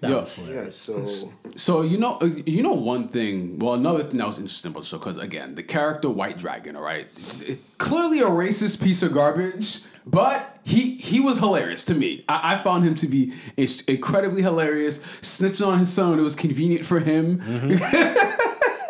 [0.03, 0.21] that Yo.
[0.21, 0.89] was hilarious.
[0.89, 1.05] Yeah.
[1.07, 3.59] So So you know, uh, you know one thing.
[3.59, 6.77] Well, another thing that was interesting about the show because again, the character White Dragon,
[6.77, 7.07] all right,
[7.79, 12.25] clearly a racist piece of garbage, but he he was hilarious to me.
[12.29, 14.99] I, I found him to be incredibly hilarious.
[15.21, 17.41] Snitching on his son when it was convenient for him,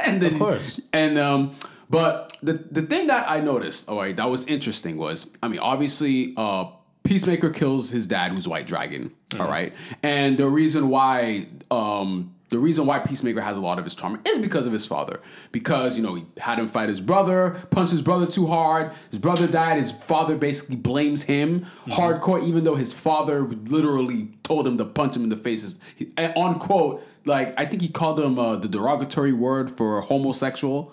[0.05, 0.81] and then Of course.
[0.93, 1.55] and um,
[1.91, 5.61] but the the thing that I noticed, all right, that was interesting was, I mean,
[5.61, 6.67] obviously, uh,
[7.05, 9.73] Peacemaker kills his dad, who's White Dragon, all right,
[10.03, 14.21] and the reason why, um, the reason why Peacemaker has a lot of his trauma
[14.27, 17.93] is because of his father, because you know he had him fight his brother, punched
[17.93, 22.77] his brother too hard, his brother died, his father basically blames him hardcore, even though
[22.77, 27.59] his father literally told him to punch him in the faces, he, on quote, like
[27.59, 30.93] I think he called him uh, the derogatory word for homosexual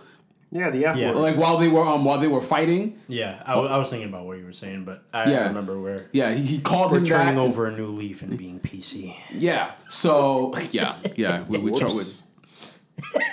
[0.52, 1.12] yeah, the F Yeah.
[1.12, 1.18] word.
[1.18, 3.00] like while they were um while they were fighting.
[3.08, 5.48] Yeah, I, was thinking about what you were saying, but I Yeah.
[5.48, 7.42] remember where Yeah, he, he called we're him turning that.
[7.42, 9.16] over a new leaf and being PC.
[9.34, 9.72] Yeah.
[9.88, 11.44] So yeah, yeah.
[11.48, 12.24] We, we try with Whoops.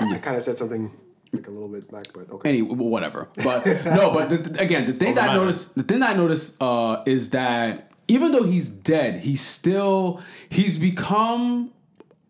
[0.00, 0.90] I kind of said something
[1.32, 2.48] like a little bit back, but okay.
[2.50, 3.28] any whatever.
[3.42, 6.10] But no, but the, the- again, the thing that I my noticed, the thing that
[6.14, 11.72] I noticed uh, is that even though he's dead, he's still he's become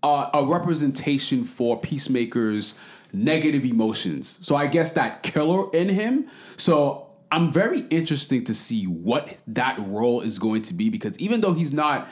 [0.02, 2.78] uh, a representation for peacemakers
[3.16, 4.38] negative emotions.
[4.42, 6.28] So i guess that killer in him.
[6.56, 11.40] So i'm very interested to see what that role is going to be because even
[11.40, 12.08] though he's not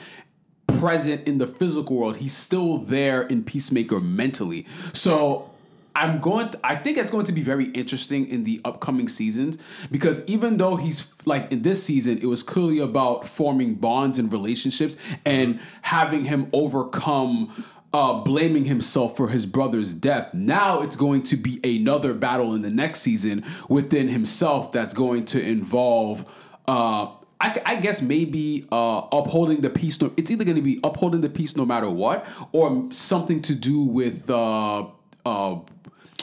[0.66, 4.66] present in the physical world he's still there in peacemaker mentally.
[4.92, 5.50] So
[5.94, 9.58] i'm going to, i think it's going to be very interesting in the upcoming seasons
[9.92, 14.32] because even though he's like in this season it was clearly about forming bonds and
[14.32, 20.34] relationships and having him overcome uh, blaming himself for his brother's death.
[20.34, 25.26] Now it's going to be another battle in the next season within himself that's going
[25.26, 26.26] to involve,
[26.66, 27.06] uh,
[27.40, 30.00] I, I guess, maybe uh, upholding the peace.
[30.00, 33.54] No, it's either going to be upholding the peace no matter what, or something to
[33.54, 34.28] do with.
[34.28, 34.86] Uh,
[35.24, 35.60] uh,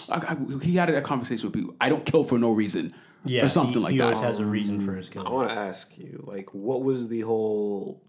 [0.10, 1.74] I, I, he had a conversation with people.
[1.80, 2.94] I don't kill for no reason,
[3.24, 4.04] Yeah, or something he, like he that.
[4.08, 5.28] always has a reason for his killing.
[5.28, 8.02] I want to ask you, like, what was the whole?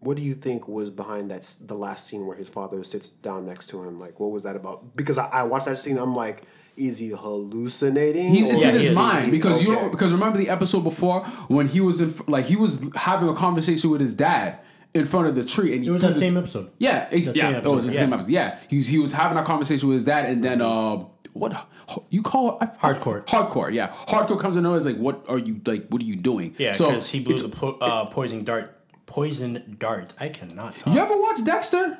[0.00, 1.42] What do you think was behind that?
[1.66, 4.54] The last scene where his father sits down next to him, like, what was that
[4.56, 4.94] about?
[4.96, 6.42] Because I, I watched that scene, I'm like,
[6.76, 8.28] is he hallucinating?
[8.28, 8.94] He, it's Yeah, in he his is.
[8.94, 9.80] mind because you Okay.
[9.80, 13.34] don't, because remember the episode before when he was in like he was having a
[13.34, 14.58] conversation with his dad
[14.92, 16.70] in front of the tree and he It was threw that the- same episode.
[16.78, 18.30] Yeah, ex- That yeah, same it was the episode, same episode.
[18.30, 20.96] Yeah, he was, he was having a conversation with his dad, and then uh,
[21.32, 21.66] what
[22.10, 22.68] you call it?
[22.80, 23.24] Hardcore.
[23.24, 23.88] Hardcore, yeah.
[24.06, 25.86] Hardcore comes in and is like, "What are you like?
[25.88, 28.75] What are you doing?" Yeah, so he blew it's- the po- uh, poison dart.
[29.06, 30.12] Poison dart.
[30.18, 30.94] I cannot talk.
[30.94, 31.98] You ever watch Dexter?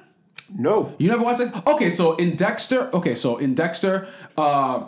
[0.58, 0.94] no.
[0.98, 1.52] You never watched it?
[1.66, 4.86] Okay, so in Dexter, okay, so in Dexter, uh,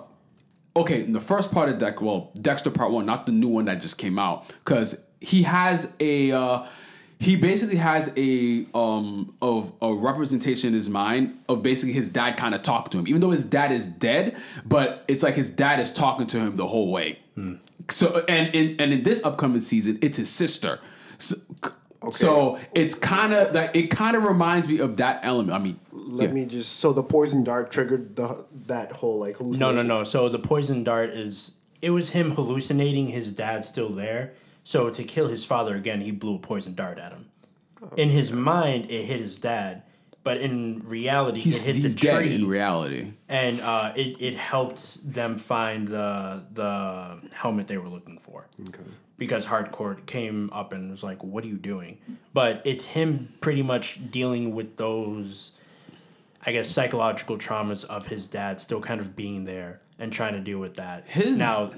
[0.76, 3.64] okay, in the first part of Dex, well, Dexter Part One, not the new one
[3.64, 6.66] that just came out, because he has a, uh,
[7.20, 12.36] he basically has a um of a representation in his mind of basically his dad
[12.36, 15.50] kind of talking to him, even though his dad is dead, but it's like his
[15.50, 17.18] dad is talking to him the whole way.
[17.90, 20.78] So and in and in this upcoming season, it's his sister.
[21.18, 21.34] So,
[22.10, 25.52] so it's kind of like it kind of reminds me of that element.
[25.52, 26.34] I mean, Let yeah.
[26.34, 26.76] me just.
[26.76, 29.76] So the poison dart triggered the that whole like No, hallucination.
[29.88, 30.04] no, no.
[30.04, 34.34] So the poison dart is it was him hallucinating his dad still there.
[34.64, 37.26] So to kill his father again, he blew a poison dart at him.
[37.82, 39.82] Oh, In his mind, it hit his dad,
[40.28, 43.12] but in reality, he's, it hit he's the dead tree, in reality.
[43.30, 48.46] and uh, it it helped them find the the helmet they were looking for.
[48.68, 48.82] Okay.
[49.16, 51.96] because hardcore came up and was like what are you doing
[52.34, 55.52] but it's him pretty much dealing with those
[56.46, 60.40] i guess psychological traumas of his dad still kind of being there and trying to
[60.40, 61.70] deal with that His- now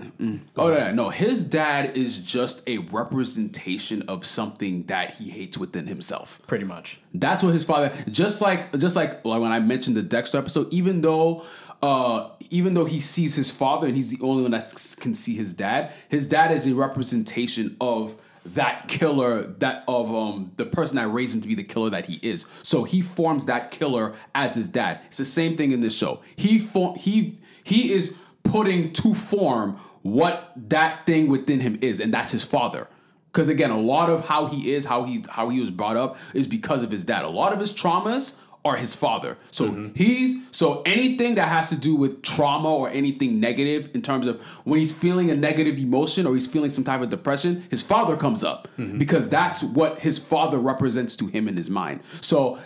[0.57, 5.87] Oh no, no, his dad is just a representation of something that he hates within
[5.87, 6.41] himself.
[6.47, 7.93] pretty much That's what his father.
[8.11, 11.45] Just like, just like, like when I mentioned the Dexter episode, even though,
[11.83, 15.35] uh, even though he sees his father and he's the only one that can see
[15.35, 18.15] his dad, his dad is a representation of
[18.45, 22.07] that killer, that of um the person that raised him to be the killer that
[22.07, 22.47] he is.
[22.63, 25.01] So he forms that killer as his dad.
[25.09, 26.21] It's the same thing in this show.
[26.37, 32.13] He form he he is putting to form what that thing within him is, and
[32.13, 32.89] that's his father.
[33.33, 36.19] Because again, a lot of how he is, how he how he was brought up,
[36.35, 37.25] is because of his dad.
[37.25, 39.39] A lot of his traumas are his father.
[39.51, 39.95] So mm-hmm.
[39.95, 44.41] he's so anything that has to do with trauma or anything negative in terms of
[44.65, 48.17] when he's feeling a negative emotion or he's feeling some type of depression, his father
[48.17, 48.99] comes up mm-hmm.
[48.99, 52.01] because that's what his father represents to him in his mind.
[52.21, 52.59] So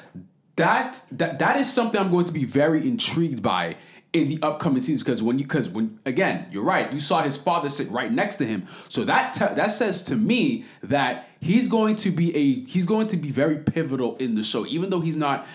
[0.57, 3.77] that that that is something I'm going to be very intrigued by
[4.15, 7.37] in the upcoming seasons because when you because when again you're right you saw his
[7.37, 8.67] father sit right next to him.
[8.89, 13.09] So that te- that says to me that he's going to be a he's going
[13.09, 15.47] to be very pivotal in the show even though he's not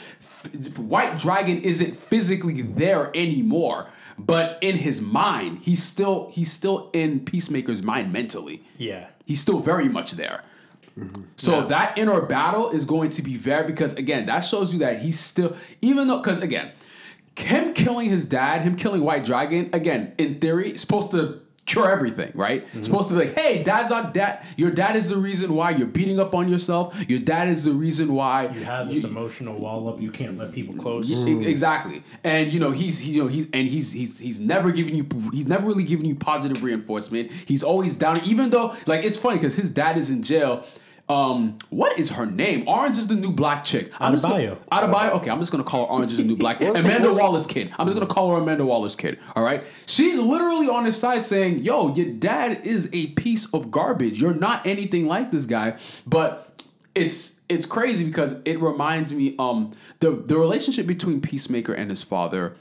[0.76, 3.88] White Dragon isn't physically there anymore
[4.18, 8.62] but in his mind he's still he's still in Peacemaker's mind mentally.
[8.78, 9.08] Yeah.
[9.26, 10.44] He's still very much there.
[10.98, 11.22] Mm-hmm.
[11.38, 15.02] So that inner battle is going to be very because again that shows you that
[15.02, 16.72] he's still even though because again
[17.40, 22.32] him killing his dad, him killing White Dragon again in theory supposed to cure everything,
[22.34, 22.66] right?
[22.74, 24.44] It's supposed to be like, hey, dad's not dad.
[24.58, 27.00] Your dad is the reason why you're beating up on yourself.
[27.08, 30.52] Your dad is the reason why you have this emotional wall up you can't let
[30.52, 31.10] people close
[31.48, 34.96] Exactly, and you know he's he, you know he's and he's he's he's never giving
[34.96, 37.32] you he's never really giving you positive reinforcement.
[37.46, 40.66] He's always down, even though like it's funny because his dad is in jail.
[41.10, 42.68] Um, what is her name?
[42.68, 43.92] Orange is the new black chick.
[44.00, 44.58] I'm just gonna- Adebayo.
[44.72, 45.10] Adebayo.
[45.14, 46.60] Okay, I'm just gonna call her Orange is the new black.
[46.60, 47.72] What's- Amanda what's- Waller's kid.
[47.80, 49.18] I'm just gonna call her Amanda Waller's kid.
[49.36, 49.64] All right.
[49.88, 54.22] She's literally on his side saying, "Yo, your dad is a piece of garbage.
[54.22, 56.54] You're not anything like this guy." But
[56.94, 62.04] it's it's crazy because it reminds me um the the relationship between Peacemaker and his
[62.04, 62.56] father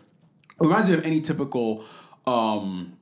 [0.58, 1.84] reminds me of any typical
[2.26, 2.94] um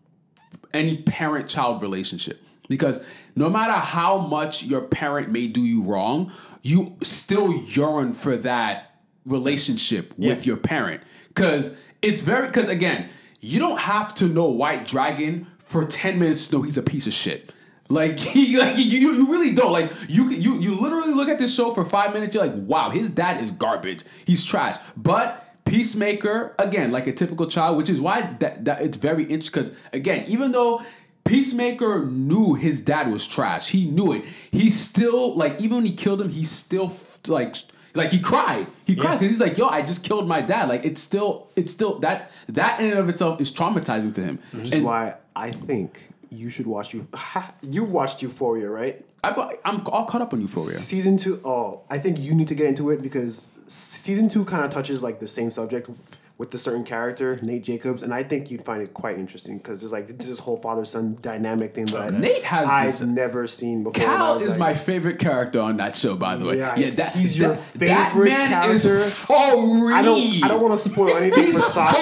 [0.75, 3.05] any parent child relationship because
[3.35, 6.33] no matter how much your parent may do you wrong
[6.67, 11.01] you still yearn for that relationship with your parent.
[11.29, 13.09] Because it's very because again
[13.41, 17.07] you don't have to know white dragon for 10 minutes to know he's a piece
[17.07, 17.53] of shit.
[17.89, 19.71] Like he like you, you you really don't.
[19.71, 22.91] Like you you you literally look at this show for five minutes you're like wow
[22.91, 24.03] his dad is garbage.
[24.25, 24.77] He's trash.
[24.97, 29.63] But Peacemaker again like a typical child which is why that, that it's very interesting
[29.63, 30.83] because again even though
[31.27, 35.95] Peacemaker knew his dad was trash he knew it he still like even when he
[35.95, 36.93] killed him he still
[37.27, 37.57] like
[37.95, 39.19] like he cried he cried Yeah.
[39.19, 42.31] because he's like yo I just killed my dad like it's still it's still that
[42.49, 46.49] that in and of itself is traumatizing to him Which is why I think you
[46.49, 47.07] should watch you.
[47.63, 49.05] You've watched Euphoria, right?
[49.23, 50.77] I've, I'm all caught up on Euphoria.
[50.77, 51.41] Season two.
[51.45, 55.03] Oh, I think you need to get into it because season two kind of touches
[55.05, 55.89] like the same subject,
[56.39, 59.81] with the certain character, Nate Jacobs, and I think you'd find it quite interesting because
[59.81, 63.83] there's like this whole father son dynamic thing that Nate has I've this- never seen
[63.85, 64.05] before.
[64.05, 66.59] Cal is like, my favorite character on that show, by the way.
[66.59, 68.99] Yeah, Yeah, that, he's your that, favorite that man character.
[68.99, 69.35] is free.
[69.35, 70.45] I don't.
[70.45, 71.99] I don't want to spoil anything for Sasha.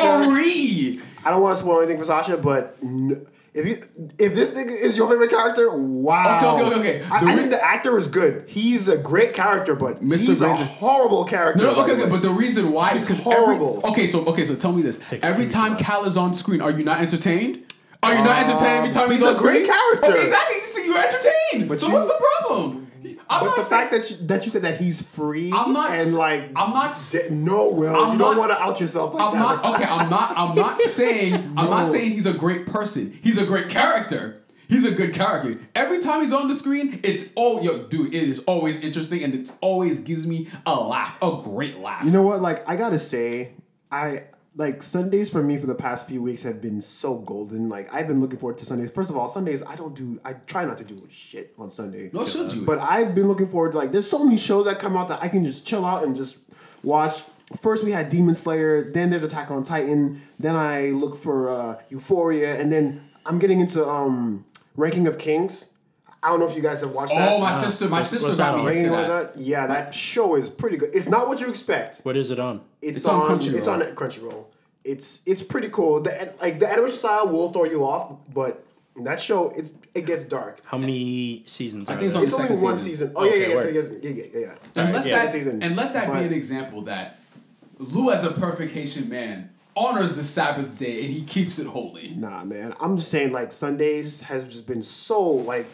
[1.27, 3.25] I don't want to spoil anything for Sasha, but n-
[3.55, 6.37] if you if this nigga is your favorite character, wow.
[6.37, 7.05] Okay, okay, okay, okay.
[7.11, 8.45] I, The I re- think the actor is good.
[8.49, 10.29] He's a great character, but Mr.
[10.29, 11.63] he's a horrible character.
[11.63, 13.81] No, no, okay, okay, but the reason why is He's because every horrible.
[13.85, 15.77] okay, so okay, so tell me this: Take every time.
[15.77, 17.63] Cal is on screen, are you not entertained?
[18.03, 19.55] Are you not entertained every time um, he's, he's a on screen?
[19.65, 20.11] great character.
[20.13, 20.57] Okay, exactly.
[20.87, 21.69] You're entertained.
[21.71, 22.74] But so you- what's the problem?
[23.35, 25.91] I'm But the saying- fact that you, that you said that he's free I'm not
[25.93, 26.97] and like I'm not
[27.31, 29.39] no Will I'm you not- don't want to out yourself like I'm that.
[29.63, 29.85] not okay.
[29.85, 30.35] I'm not.
[30.37, 31.35] I'm not saying.
[31.57, 33.19] I'm not saying he's a great person.
[33.23, 34.41] He's a great character.
[34.67, 35.61] He's a good character.
[35.75, 39.35] Every time he's on the screen, it's oh yo, dude, it is always interesting and
[39.35, 42.03] it always gives me a laugh, a great laugh.
[42.05, 42.41] You know what?
[42.41, 43.53] Like I gotta say,
[43.93, 44.21] I
[44.57, 47.69] like Sundays for me for the past few weeks have been so golden.
[47.69, 48.91] Like I've been looking forward to Sundays.
[48.91, 50.21] First of all, Sundays I don't do.
[50.25, 52.11] I try not to do shit on Sunday.
[52.13, 52.63] No, should you.
[52.63, 53.93] But I've been looking forward to like.
[53.93, 56.39] There's so many shows that come out that I can just chill out and just
[56.83, 57.25] watch.
[57.61, 61.77] First we had Demon Slayer, then there's Attack on Titan, then I look for uh,
[61.91, 64.47] Euphoria, and then I'm getting into um,
[64.77, 65.74] Ranking of Kings.
[66.25, 67.33] I don't know if you guys have watched oh, that.
[67.33, 69.11] oh, my sister, my what's- sister what's got that me into that.
[69.11, 69.39] of that.
[69.39, 70.91] Yeah, that show is pretty good.
[70.95, 72.01] It's not what you expect.
[72.01, 72.63] What is it on?
[72.81, 73.55] It's, It's on on, Crunchyroll.
[73.55, 74.45] It's on Crunchyroll.
[74.85, 76.01] It's it's pretty cool.
[76.01, 78.65] The like the animation style will throw you off, but
[79.03, 80.65] that show it's it gets dark.
[80.67, 81.89] How many seasons?
[81.91, 82.21] I are think it's there?
[82.23, 83.09] on It's only second one season.
[83.09, 83.13] season.
[83.17, 83.63] Oh yeah, Okay, yeah, yeah, word.
[83.63, 83.69] so
[84.03, 84.49] yeah, yeah, yeah, yeah.
[84.49, 85.25] And Alright, let yeah.
[85.25, 85.63] that Season.
[85.63, 87.19] and let that But- be an example that
[87.79, 92.15] Lou, as a perfect Haitian man, honors the Sabbath day and he keeps it holy.
[92.17, 92.73] Nah, man.
[92.81, 95.67] I'm just saying, like Sundays has just been so like,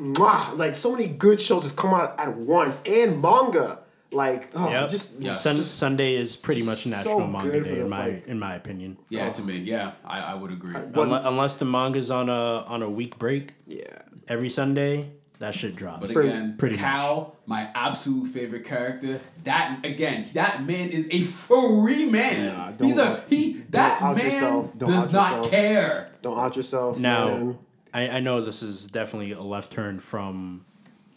[0.00, 3.80] mwah, like so many good shows just come out at once and manga.
[4.10, 4.90] Like, oh, Yep.
[4.90, 5.42] just Yes.
[5.42, 8.26] Sun- Sunday is pretty much so National Manga Day in my fight.
[8.26, 8.96] in my opinion.
[9.10, 10.72] Yeah, to me, yeah, I, I would agree.
[10.72, 13.82] But- Unle- unless the manga's on a on a week break yeah.
[14.26, 16.00] every Sunday, that shit drops.
[16.00, 19.20] But For- again, pretty Cal, my absolute favorite character.
[19.44, 22.46] That again, that man is a free man.
[22.56, 23.60] Nah, don't He's a he.
[23.68, 24.70] That out man yourself.
[24.78, 25.50] Don't does out not yourself.
[25.50, 26.06] care.
[26.22, 26.98] Don't out yourself.
[26.98, 27.58] now, man.
[27.98, 30.64] I, I know this is definitely a left turn from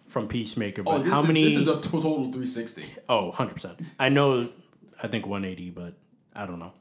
[0.07, 1.43] from Peacemaker, Oh, but this how is many?
[1.43, 2.83] this is a total 360.
[3.07, 3.79] oh, 100 percent.
[3.99, 4.49] I know.
[5.01, 5.93] I think 180, but
[6.35, 6.73] I don't know.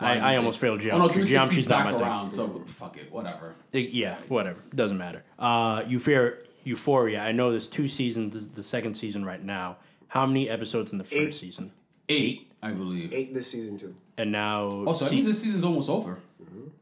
[0.00, 1.04] I, I almost failed geometry.
[1.04, 1.22] Oh no, geometry.
[1.22, 2.30] 360's Geometry's not back my thing.
[2.32, 3.54] So fuck it, whatever.
[3.72, 4.58] It- yeah, whatever.
[4.74, 5.22] Doesn't matter.
[5.38, 6.34] Uh, Euphoria,
[6.64, 7.20] Euphoria.
[7.20, 8.32] I know there's two seasons.
[8.34, 9.76] This is the second season right now.
[10.08, 11.34] How many episodes in the first Eight.
[11.34, 11.72] season?
[12.08, 13.12] Eight, I believe.
[13.12, 13.94] Eight this season too.
[14.18, 16.18] And now, Oh, so that se- means this season's almost over.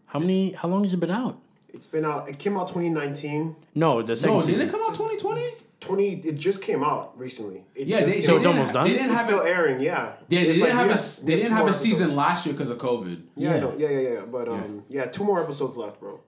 [0.07, 0.53] how many?
[0.53, 1.39] How long has it been out?
[1.73, 2.29] It's been out.
[2.29, 3.57] It came out 2019.
[3.75, 4.59] No, the second No, season.
[4.59, 5.51] did it come out 2020?
[5.81, 6.07] 20.
[6.29, 7.65] It just came out recently.
[7.75, 8.85] It Yeah, just they, came So they it's didn't almost done?
[8.85, 9.49] They didn't It's have still it.
[9.49, 9.81] airing.
[9.81, 9.93] Yeah.
[9.93, 11.71] Yeah, they It's didn't like, have yeah, a s- they yeah, didn't two have more
[11.71, 12.17] a season episodes.
[12.19, 13.23] last year because of COVID.
[13.37, 13.61] Yeah, I Yeah.
[13.61, 13.75] know.
[13.79, 14.21] Yeah, yeah, yeah.
[14.27, 16.21] But um, yeah, two more episodes left, bro.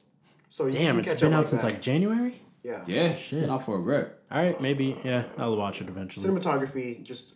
[0.49, 1.71] So you Damn, can it's catch been up out like since that.
[1.73, 2.41] like January.
[2.63, 2.85] yeah.
[2.87, 4.23] Yeah, it's been out for a grip.
[4.31, 4.97] All right, maybe.
[5.05, 6.27] Yeah, I'll watch it eventually.
[6.27, 7.35] Cinematography, just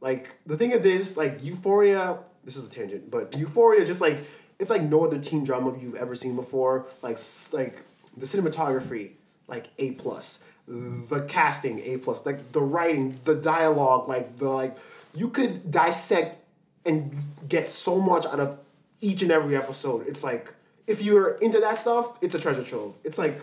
[0.00, 2.18] like the thing of this, like Euphoria.
[2.44, 4.18] This is a tangent, but Euphoria just like
[4.62, 6.86] it's like no other teen drama you've ever seen before.
[7.02, 7.18] Like
[7.50, 7.82] like
[8.16, 9.10] the cinematography,
[9.48, 10.44] like A plus.
[10.68, 12.24] The casting A plus.
[12.24, 14.78] Like the writing, the dialogue, like the like
[15.14, 16.38] you could dissect
[16.86, 17.12] and
[17.48, 18.58] get so much out of
[19.00, 20.06] each and every episode.
[20.06, 20.54] It's like
[20.86, 22.94] if you're into that stuff, it's a treasure trove.
[23.02, 23.42] It's like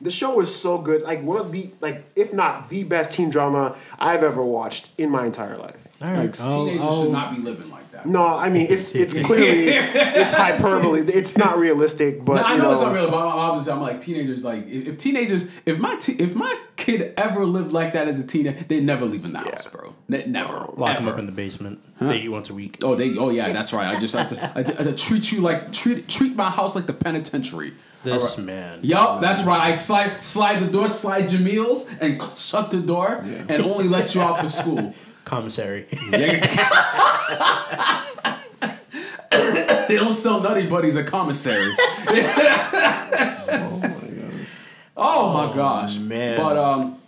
[0.00, 1.02] the show is so good.
[1.02, 5.10] Like one of the like if not the best teen drama I've ever watched in
[5.10, 5.93] my entire life.
[6.02, 8.06] All Like, I'll- teenagers I'll- should not be living like that.
[8.06, 11.00] No, I mean it's it's clearly it's hyperbole.
[11.06, 13.72] It's not realistic, but No, I you know, know, it's not real, but I'm, obviously
[13.72, 14.42] I'm like teenagers.
[14.44, 18.18] Like if, if teenagers, if my te- if my kid ever lived like that as
[18.20, 19.70] a teenager, they never leave in the house, Yeah.
[19.72, 19.94] bro.
[20.08, 21.78] Ne- never, lock them up in the basement.
[22.00, 22.78] They eat once a week.
[22.82, 23.16] Oh, they.
[23.16, 23.94] Oh, yeah, that's right.
[23.94, 24.58] I just have to.
[24.58, 27.72] I, I, treat you like treat treat my house like the penitentiary.
[28.02, 28.44] This All right.
[28.44, 28.78] man.
[28.82, 29.62] Yup, that's right.
[29.62, 34.14] I slide slide the door, slide your meals, and shut the door, and only let
[34.14, 34.92] you out for school.
[35.24, 35.86] Commissary.
[39.88, 41.72] They don't sell Nutty Buddies at commissary.
[41.78, 42.08] oh
[43.82, 44.46] my gosh,
[44.96, 46.36] Oh my gosh, man.
[46.38, 46.98] But um,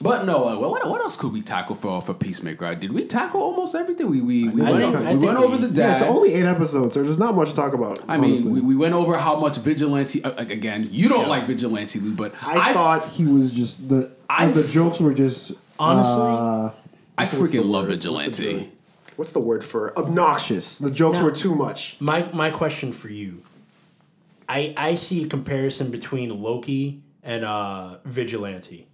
[0.00, 0.48] but no.
[0.48, 2.64] Uh, what what else could we tackle for for Peacemaker?
[2.64, 4.08] Uh, Did we tackle almost everything?
[4.10, 6.02] We we, we I went, think- over, we think went over we- the yeah, it's
[6.02, 8.00] only eight episodes, so there's not much to talk about.
[8.08, 10.24] I mean, we, we went over how much vigilante.
[10.24, 11.28] Uh, again, you don't Yeah.
[11.28, 15.14] like vigilante, Lou, but I, I, thought he was just the I- the jokes were
[15.14, 16.70] just Honestly, uh,
[17.18, 17.90] I what's the freaking love word?
[18.04, 18.10] What's the
[18.42, 18.54] vigilante.
[18.56, 18.72] word?
[19.16, 20.78] What's the word for obnoxious?
[20.78, 21.24] The jokes No.
[21.24, 21.96] were too much.
[22.00, 23.42] my my question for you.
[24.48, 28.86] I I see a comparison between Loki and uh Vigilante.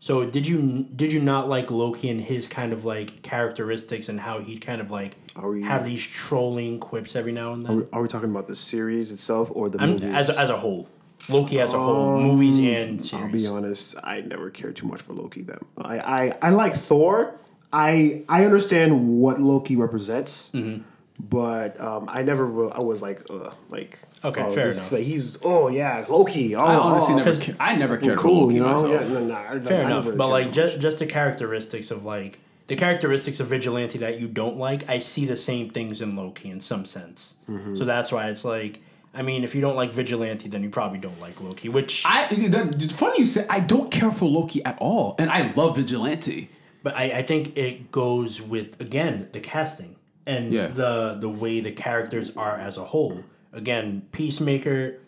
[0.00, 4.18] So did you did you not like Loki and his kind of like characteristics and
[4.20, 7.72] how he'd kind of like Are we- have these trolling quips every now and then?
[7.72, 10.12] Are we, are we talking about the series itself or the I'm, movies?
[10.12, 10.88] as a, as a whole,
[11.28, 13.24] Loki as a whole, movies and series.
[13.24, 15.42] I'll be honest, I never cared too much for Loki.
[15.42, 17.34] Then I, I, I like Thor.
[17.72, 20.82] I I understand what Loki represents, Mm-hmm.
[21.20, 24.92] but um, I never re- I was like uh, like Okay, oh, fair this- enough.
[24.92, 26.54] like, he's oh yeah Loki.
[26.54, 27.34] Oh, I honestly oh, never.
[27.40, 28.72] Ca- I never cared cool, for Loki you know.
[28.72, 29.08] myself.
[29.08, 32.04] Yeah, no, no, I- Fair I enough, never but like just just the characteristics of
[32.04, 32.38] like
[32.68, 36.50] the characteristics of vigilante that you don't like, I see the same things in Loki
[36.50, 37.34] in some sense.
[37.50, 37.74] Mm-hmm.
[37.76, 38.80] So that's why it's like,
[39.14, 41.70] I mean, if you don't like vigilante, then you probably don't like Loki.
[41.70, 42.26] Which, I.
[42.48, 45.76] That, it's funny you say I don't care for Loki at all, and I love
[45.76, 46.50] Vigilante.
[46.82, 50.68] But I, I think it goes with again the casting and Yeah.
[50.68, 53.22] the the way the characters are as a whole.
[53.52, 54.98] Again, Peacemaker,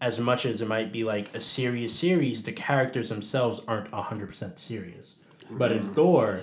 [0.00, 4.28] as much as it might be like a serious series, the characters themselves aren't hundred
[4.28, 5.16] percent serious.
[5.50, 6.42] But in Thor,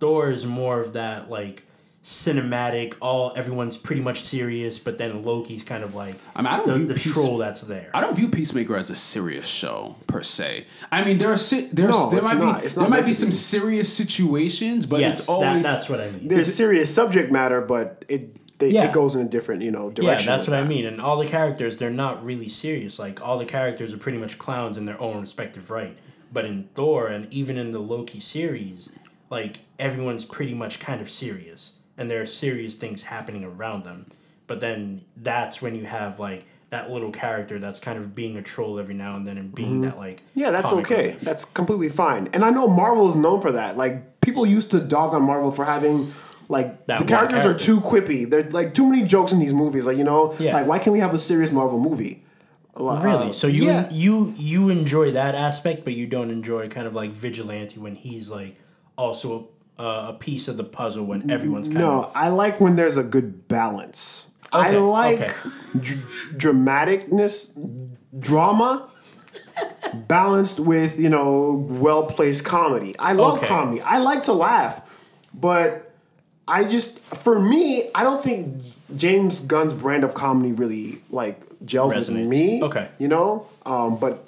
[0.00, 1.62] Thor is more of that like
[2.04, 2.94] cinematic.
[3.00, 6.68] All everyone's pretty much serious, but then Loki's kind of like I mean, I don't
[6.68, 7.90] the, view the Peace- troll that's there.
[7.94, 10.66] I don't view Peacemaker as a serious show per se.
[10.90, 12.60] I mean, there are si- there's No, there it's might not.
[12.60, 13.34] be It's there might meant be to some be.
[13.34, 16.28] serious situations, but yes, it's always that, that's what I mean.
[16.28, 18.84] there's serious subject matter, but it they, Yeah.
[18.88, 20.26] it goes in a different you know direction.
[20.28, 20.68] Yeah, that's with what I that.
[20.68, 20.84] mean.
[20.86, 22.98] And all the characters, they're not really serious.
[22.98, 25.96] Like all the characters are pretty much clowns in their own respective right.
[26.32, 28.90] But in Thor and even in the Loki series,
[29.30, 34.06] like everyone's pretty much kind of serious, and there are serious things happening around them.
[34.48, 38.42] But then that's when you have like that little character that's kind of being a
[38.42, 40.40] troll every now and then and being that like Mm-hmm.
[40.40, 41.06] Yeah, that's okay.
[41.08, 41.20] relief.
[41.20, 42.28] That's completely fine.
[42.32, 43.76] And I know Marvel is known for that.
[43.76, 46.12] Like people used to dog on Marvel for having
[46.48, 47.62] like That the characters character.
[47.62, 48.28] are too quippy.
[48.28, 49.84] They're like too many jokes in these movies.
[49.86, 50.54] Like you know, Yeah.
[50.54, 52.24] like why can't we have a serious Marvel movie?
[52.76, 53.32] Uh, Really?
[53.32, 53.88] So you yeah.
[53.90, 58.30] you you enjoy that aspect, but you don't enjoy kind of like vigilante when he's
[58.30, 58.56] like
[58.96, 59.48] also
[59.80, 62.96] a, a piece of the puzzle when everyone's kind of No, I like when there's
[62.96, 64.28] a good balance.
[64.52, 65.32] I like okay.
[65.78, 67.52] dr- dramaticness,
[68.18, 68.88] drama,
[69.94, 72.94] balanced with you know well placed comedy.
[72.98, 73.46] I love Okay.
[73.46, 73.80] comedy.
[73.82, 74.80] I like to laugh,
[75.32, 75.92] but
[76.48, 78.62] I just for me, I don't think
[78.96, 82.62] James Gunn's brand of comedy really like gels with me.
[82.62, 82.88] Okay.
[82.98, 84.26] you know, um, but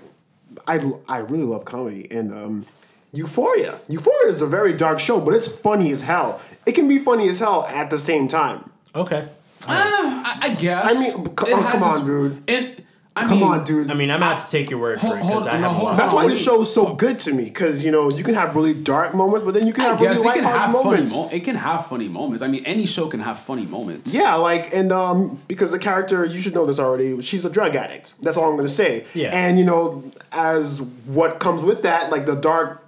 [0.67, 2.33] I I really love comedy and.
[2.33, 2.67] Um,
[3.13, 3.79] Euphoria.
[3.89, 6.41] Euphoria is a very dark show, but it's funny as hell.
[6.67, 8.71] It can be funny as hell at the same time.
[8.95, 9.27] okay.
[9.65, 10.85] I, I guess.
[10.85, 12.43] I mean, c- oh, come on, its- dude.
[12.51, 12.85] It,
[13.15, 13.91] I Come mean, on, dude.
[13.91, 15.51] I mean, I'm gonna have to take your word for it because I hold- no,
[15.53, 15.99] haven't hold watched.
[15.99, 16.31] That's why wait.
[16.33, 19.15] the show is so good to me because you know you can have really dark
[19.15, 20.85] moments, but then you can I have guess really it can have lighthearted funny.
[21.11, 21.13] moments.
[21.15, 22.43] Mo- it can have funny moments.
[22.43, 24.15] I mean, any show can have funny moments.
[24.15, 27.21] yeah, like and um because the character you should know this already.
[27.21, 28.15] She's a drug addict.
[28.23, 29.05] That's all I'm gonna say.
[29.15, 29.29] Yeah.
[29.37, 30.03] And you know,
[30.33, 32.82] as what comes with that, like the dark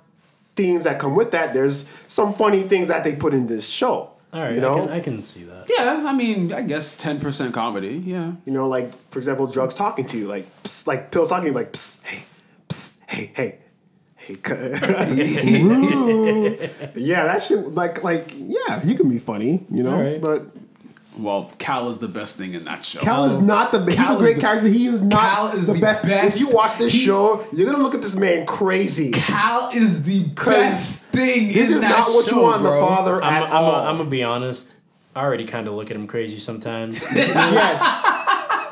[0.57, 4.11] themes that come with that, there's some funny things that they put in this show.
[4.32, 5.70] All right, you know, I, can, I can see that.
[5.70, 8.02] Yeah, I mean, I guess ten percent comedy.
[8.05, 8.32] Yeah.
[8.44, 11.50] you know, like for example, drugs talking to you, like psst, like pills talking to
[11.50, 12.22] you, like psst, hey,
[12.68, 13.59] psst, hey, hey,
[14.16, 14.34] hey,
[16.96, 20.20] yeah, that should like like yeah, you can be funny, you know, All right.
[20.20, 20.46] but
[21.16, 22.98] Well, Cal is the best thing in that show.
[23.00, 23.98] Cal is not the best.
[23.98, 24.66] he's a great the- character.
[24.68, 26.02] He is not Cal is the, the best.
[26.04, 26.36] best.
[26.36, 29.12] If you watch this He- show, you're gonna look at this man crazy.
[29.12, 32.80] Cal is the best thing This in is that not what show, you want bro.
[32.80, 33.74] the father I'm, at I'm, all.
[33.76, 34.74] I'm gonna be honest.
[35.14, 37.00] I already kind of look at him crazy sometimes.
[37.14, 38.06] yes,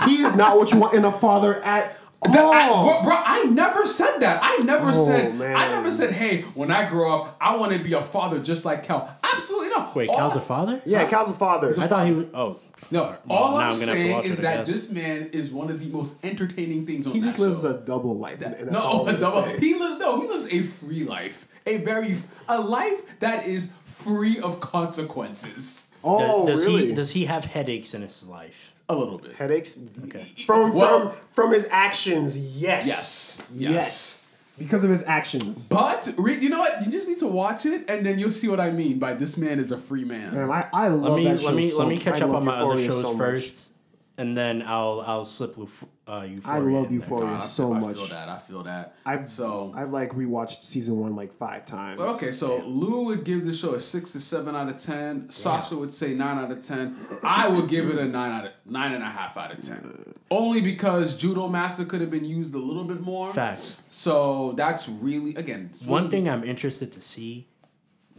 [0.07, 3.45] he is not what you want in a father at That- I, bro, bro, I
[3.45, 4.41] never said that.
[4.43, 5.35] I never Oh, said.
[5.37, 5.57] man.
[5.57, 8.64] I never said, "Hey, when I grow up, I want to be a father just
[8.64, 9.95] like Cal." Absolutely not.
[9.97, 10.83] Wait, All Cal's I- the father?
[10.85, 11.75] yeah, Cal's a father.
[11.79, 12.27] I thought he was.
[12.35, 12.57] Oh,
[12.91, 14.75] No, Well, all now I'm, I'm gonna have to saying is it, that guess.
[14.75, 17.68] this man is one of the most entertaining things on He that just lives show.
[17.70, 19.59] a double life, and, and that's no, all I'm say.
[19.61, 22.16] he lives no, he lives a free life, a very
[22.49, 25.89] a life that is free of consequences.
[26.05, 26.87] Oh, does really?
[26.89, 28.75] he does he have headaches in his life?
[28.89, 29.35] A little bit.
[29.35, 30.27] Headaches okay.
[30.47, 32.37] from Well- from from his actions.
[32.37, 32.87] Yes.
[32.87, 33.43] Yes.
[33.53, 33.71] Yes.
[33.73, 34.19] Yes.
[34.59, 35.67] Because of his actions.
[35.69, 36.85] But re- you know what?
[36.85, 39.37] You just need to watch it, and then you'll see what I mean by this
[39.39, 40.35] man is a free man.
[40.35, 42.31] Man, I, I love Let me that show let me so- let me catch up
[42.31, 43.19] on my other shows so much.
[43.19, 43.72] first,
[44.19, 46.57] and then I'll I'll slip Euph- uh, Euphoria.
[46.57, 46.93] I love in there.
[46.93, 47.97] Euphoria I so feel, I much.
[47.97, 48.29] feel that.
[48.29, 48.97] I feel that.
[49.07, 49.73] I've so.
[49.75, 51.99] I've like rewatched season one like five times.
[51.99, 55.31] But okay, so Lou would give the show a six to seven out of ten.
[55.31, 56.97] Sasha would say nine out of ten.
[57.23, 60.15] I would give it a nine out of nine and a half out of ten.
[60.31, 63.33] Only because Judo Master could have been used a little bit more.
[63.33, 63.79] Facts.
[63.91, 67.47] So that's really again it's One thing I'm interested to see,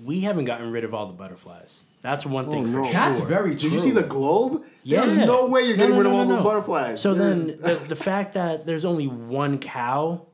[0.02, 1.84] we haven't gotten rid of all the butterflies.
[2.02, 2.84] That's one thing oh, for no.
[2.84, 2.94] sure.
[2.94, 3.70] That's very true.
[3.70, 4.64] Did you see the globe?
[4.86, 5.26] There's Yeah.
[5.26, 7.02] no way you're No, getting no, rid of no, all no, those butterflies.
[7.02, 10.26] So There's- then the, the fact that there's only one cow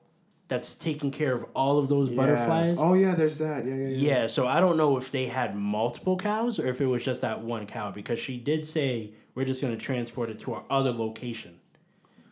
[0.47, 2.16] that's taking care of all of those Yeah.
[2.18, 2.78] butterflies.
[2.80, 3.66] Oh yeah, there's that.
[3.68, 4.20] Yeah, yeah, yeah.
[4.22, 7.22] Yeah, so I don't know if they had multiple cows or if it was just
[7.22, 10.64] that one cow because she did say we're just going to transport it to our
[10.72, 11.60] other location.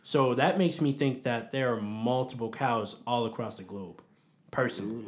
[0.02, 4.02] So that makes me think that there are multiple cows all across the globe,
[4.50, 5.04] personally.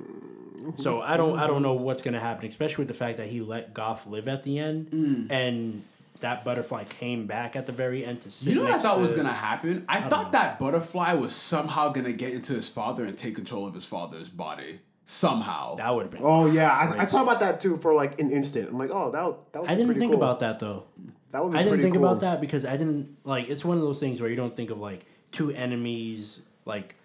[0.76, 3.28] So I don't I don't know what's going to happen, especially with the fact that
[3.28, 5.30] he let Goff live at the end Mm.
[5.30, 5.82] and
[6.20, 8.96] that butterfly came back at the very end to sit You know what I thought
[8.96, 9.86] to- was gonna happen?
[9.88, 13.72] I, thought that butterfly was somehow gonna get into his father and take control of
[13.72, 15.76] his father's body somehow.
[15.76, 16.20] That would have been.
[16.22, 18.68] Oh yeah, I, I thought about that too for like an instant.
[18.68, 20.22] I'm like, oh, that would, that would I didn't pretty think cool.
[20.22, 20.84] about that though.
[21.30, 22.04] That would be I didn't think cool.
[22.04, 23.48] about that because I didn't like.
[23.48, 26.96] It's one of those things where you don't think of like two enemies, like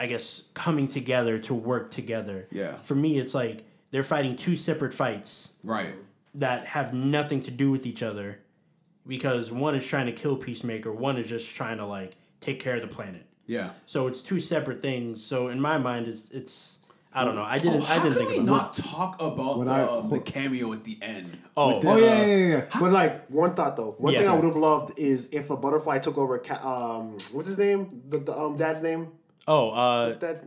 [0.00, 2.48] I guess coming together to work together.
[2.50, 2.76] Yeah.
[2.84, 5.94] For me, it's like they're fighting two separate fights right.
[6.36, 8.38] that have nothing to do with each other,
[9.06, 12.76] because one is trying to kill Peacemaker, one is just trying to like take care
[12.76, 13.26] of the planet.
[13.46, 13.70] Yeah.
[13.84, 15.22] So it's two separate things.
[15.22, 16.78] So in my mind, it's it's
[17.12, 17.42] I don't know.
[17.42, 19.82] I didn't Oh, I how didn't can think we about not talk about the, I-
[19.82, 21.36] um, the cameo at the end?
[21.56, 21.80] Oh.
[21.80, 22.64] The, Oh yeah, yeah, yeah, yeah.
[22.80, 24.20] But like one thought though, one Yeah.
[24.20, 26.38] thing I would have loved is if a butterfly took over.
[26.38, 28.02] Ca- um, what's his name?
[28.08, 29.08] The, the um dad's name.
[29.48, 30.44] Oh, uh, That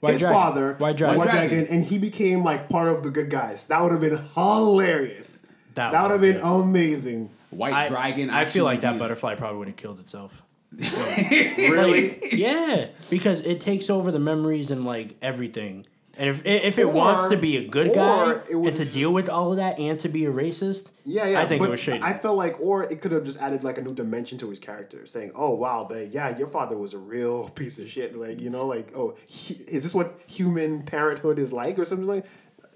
[0.00, 0.34] White his Dragon.
[0.40, 1.18] father, White Dragon.
[1.18, 1.74] White White Dragon, Dragon.
[1.74, 3.66] and he became like part of the good guys.
[3.66, 5.46] That would have been hilarious.
[5.74, 7.30] That That, would have been would've amazing.
[7.50, 8.30] White I, Dragon.
[8.30, 10.42] I feel like that being- butterfly probably would have killed itself.
[10.78, 12.20] Really?
[12.32, 15.86] Yeah, because it takes over the memories and like everything.
[16.18, 18.92] And if if it Or- wants to be a good guy it and to just-
[18.94, 21.40] deal with all of that and to be a racist, Yeah, yeah.
[21.42, 22.02] I think it was shady.
[22.02, 24.58] I felt like, or it could have just added like a new dimension to his
[24.58, 28.40] character, saying, "Oh wow, but yeah, your father was a real piece of shit." Like
[28.40, 32.24] you know, like oh, he, is this what human parenthood is like, or something like?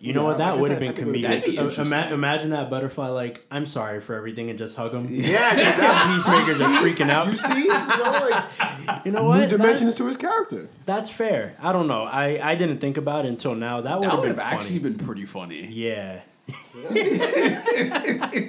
[0.00, 0.38] You know Yeah, what?
[0.38, 1.56] That would have been I think it would've comedic.
[1.56, 5.06] been Uh, ima- imagine that butterfly like, "I'm sorry for everything," and just hug him.
[5.12, 7.26] Yeah, dude, that, Peacemaker just freaking out.
[7.28, 8.44] you see, you know, like
[9.04, 9.38] You know new what?
[9.40, 10.68] That- dimensions to his character.
[10.86, 11.54] that's fair.
[11.62, 12.02] I don't know.
[12.04, 13.80] I, I didn't think about it until now.
[13.82, 14.56] That would have been have funny.
[14.56, 15.66] actually been pretty funny.
[15.66, 16.20] yeah.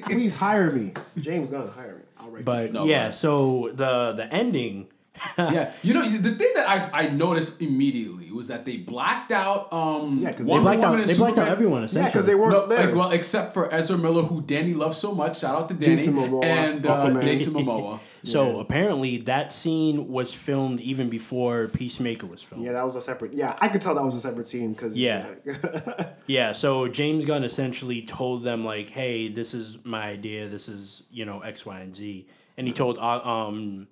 [0.06, 2.02] Please hire me, James Gunn, hire me.
[2.20, 2.46] I'll write.
[2.46, 4.88] But No, yeah, but- so the the ending.
[5.38, 9.72] yeah, you know the thing that I I noticed immediately was that they blacked out
[9.72, 10.90] um Yeah, 'cause they They blacked out.
[10.92, 11.52] Woman and They blacked out Superman.
[11.52, 11.88] everyone.
[11.92, 12.88] yeah, because they weren't No, there.
[12.88, 15.40] like well, except for Ezra Miller, who Danny loves so much.
[15.40, 18.00] Shout out to Danny Jason Momoa, and uh, Jason Momoa.
[18.24, 22.64] So apparently that scene was filmed even before Peacemaker was filmed.
[22.64, 22.74] yeah, Yeah.
[22.78, 23.34] that was a separate.
[23.34, 24.96] Yeah, I could tell that was a separate scene because
[26.28, 26.52] Yeah.
[26.54, 30.48] so James Gunn essentially told them like, "Hey, this is my idea.
[30.48, 33.88] This is you know X, Y, and Z." And he told uh, um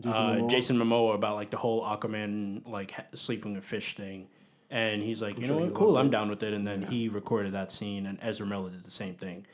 [0.00, 0.50] Jason, uh, Momoa?
[0.50, 4.28] Jason Momoa about like the whole Aquaman like ha- sleeping with fish thing.
[4.70, 6.10] And he's like, you sure know what, cool, I'm it.
[6.10, 6.52] down with it.
[6.52, 9.46] And then he recorded that scene, and Ezra Miller did the same thing.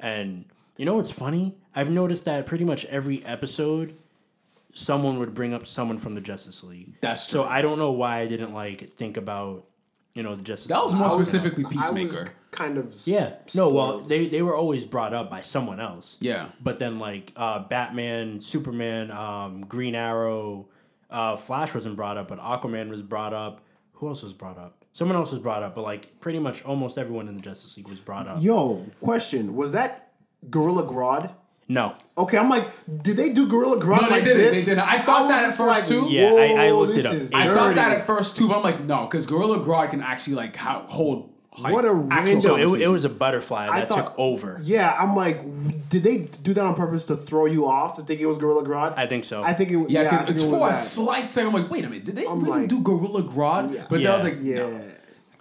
[0.00, 0.46] And
[0.78, 1.54] you know what's funny?
[1.74, 3.94] I've noticed that pretty much every episode,
[4.72, 6.94] someone would bring up someone from the Justice League.
[7.00, 7.44] That's So.
[7.44, 9.66] I don't know why I didn't like think about,
[10.14, 10.68] you know, the Justice.
[10.68, 11.00] That was League.
[11.00, 12.30] more I was- specifically I was Peacemaker.
[12.54, 13.34] Kind of Yeah.
[13.54, 16.16] No, well, they they were always brought up by someone else.
[16.20, 16.46] Yeah.
[16.62, 20.68] But then like uh, Batman, Superman, um, Green Arrow,
[21.10, 23.60] uh, Flash wasn't brought up, but Aquaman was brought up.
[23.94, 24.84] Who else was brought up?
[24.92, 27.88] Someone else was brought up, but like pretty much almost everyone in the Justice League
[27.88, 28.42] was brought up.
[28.42, 30.12] Yo, question: Was that
[30.50, 31.32] Gorilla Grodd?
[31.66, 31.94] No.
[32.18, 32.66] Okay, I'm like,
[33.02, 34.66] did they do Gorilla Grodd No, they like didn't, this?
[34.66, 34.86] they didn't.
[34.86, 36.08] I thought was that at just first, too.
[36.10, 37.14] Yeah, I- I whoa, looked it up.
[37.14, 39.90] is I I thought that at first too, but I'm like, no, because Gorilla Grodd
[39.90, 41.30] can actually like ho- hold.
[41.56, 44.18] Like, What a actual random- So it, it was a butterfly I that thought- took
[44.18, 44.58] over.
[44.64, 45.40] Yeah, I'm like,
[45.88, 48.64] did they do that on purpose to throw you off to think it was Gorilla
[48.64, 48.94] Grodd?
[48.96, 49.40] I think so.
[49.42, 49.76] I think it.
[49.76, 49.88] Was.
[49.88, 50.76] Yeah, Yeah, 'cause I think it's it was for a that.
[50.76, 51.54] slight second.
[51.54, 53.72] I'm like, wait a minute, did they I'm really like- do Gorilla Grodd?
[53.72, 53.86] Yeah.
[53.88, 54.56] But then I was like, Yeah.
[54.56, 54.80] no.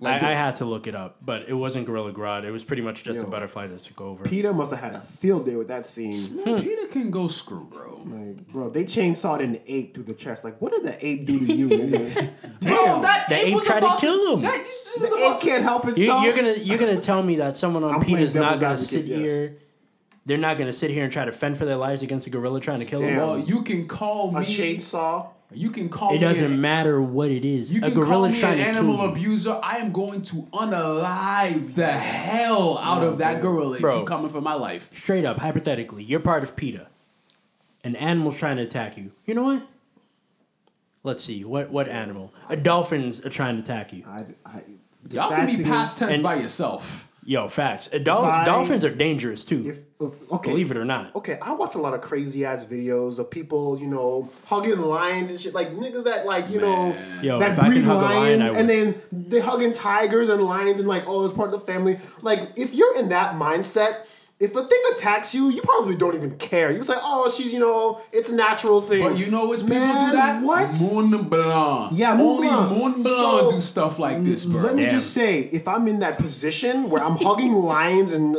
[0.04, 2.43] Like, I, I had to look it up, but it wasn't Gorilla Grodd.
[2.43, 3.28] It was pretty much just Yo.
[3.28, 4.24] a butterfly that took over.
[4.26, 6.12] PETA must have had a field day with that scene.
[6.43, 6.64] Man, hmm.
[6.64, 8.01] PETA can go screw, bro.
[8.06, 10.43] Like, bro, they chainsawed an ape through the chest.
[10.43, 11.68] Like, what did the ape do to you?
[11.70, 12.30] nigga?
[12.60, 14.41] Damn, The ape was tried to kill him.
[14.43, 14.66] that-
[14.99, 16.24] the ape to- can't help You, itself.
[16.24, 19.06] you're gonna you're gonna tell me that someone on I'm PETA's not gonna advocate, sit
[19.06, 19.20] yes.
[19.20, 19.58] here.
[20.26, 22.60] They're not gonna sit here and try to fend for their lives against a gorilla
[22.60, 23.10] trying to kill Damn.
[23.10, 23.18] them.
[23.18, 24.45] Well, you can call a me.
[24.45, 25.28] chainsaw.
[25.56, 26.20] You can call It me.
[26.20, 27.72] doesn't an, matter what it is.
[27.72, 29.12] You a can call me an trying to animal kill you.
[29.12, 29.60] abuser.
[29.64, 33.99] I am going to unalive the hell out of that gorilla if Bro.
[33.99, 34.89] you coming for my life.
[34.93, 36.88] Straight up, hypothetically, you're part of PETA.
[37.84, 39.12] An animal's trying to attack you.
[39.26, 39.68] You know what?
[41.04, 41.43] Let's see.
[41.43, 42.34] What what animal?
[42.49, 44.04] A dolphin's are trying to attack you.
[44.08, 44.64] I, I,
[45.12, 47.10] Y'all can be past tense and- by yourself.
[47.26, 47.89] Yo, facts.
[47.93, 49.69] A dol- I- dolphins are dangerous too.
[49.69, 51.15] If, uh, okay, Believe it or not.
[51.15, 55.32] Okay, I watch a lot of crazy ass videos of people, you know, hugging lions
[55.32, 55.53] and shit.
[55.53, 58.69] Like niggas that like, you know, Yo, that if breed hug a lion, lions and
[58.69, 61.99] then they hugging tigers and lions and like, oh, it's part of the family.
[62.21, 64.05] Like, if you're in that mindset,
[64.40, 66.72] if a thing attacks you, you probably don't even care.
[66.72, 69.78] You say, "Oh, she's you know, it's a natural thing." But you know which people
[69.80, 70.42] Man, do that?
[70.44, 70.80] What?
[70.82, 71.92] Moon Blanc.
[71.98, 72.70] Yeah, Moon Only Blanc.
[72.72, 74.62] Moon Blanc So, do stuff like this, bro.
[74.64, 74.92] Let me Damn.
[74.92, 78.36] just say, if I'm in that position where I'm hugging lions and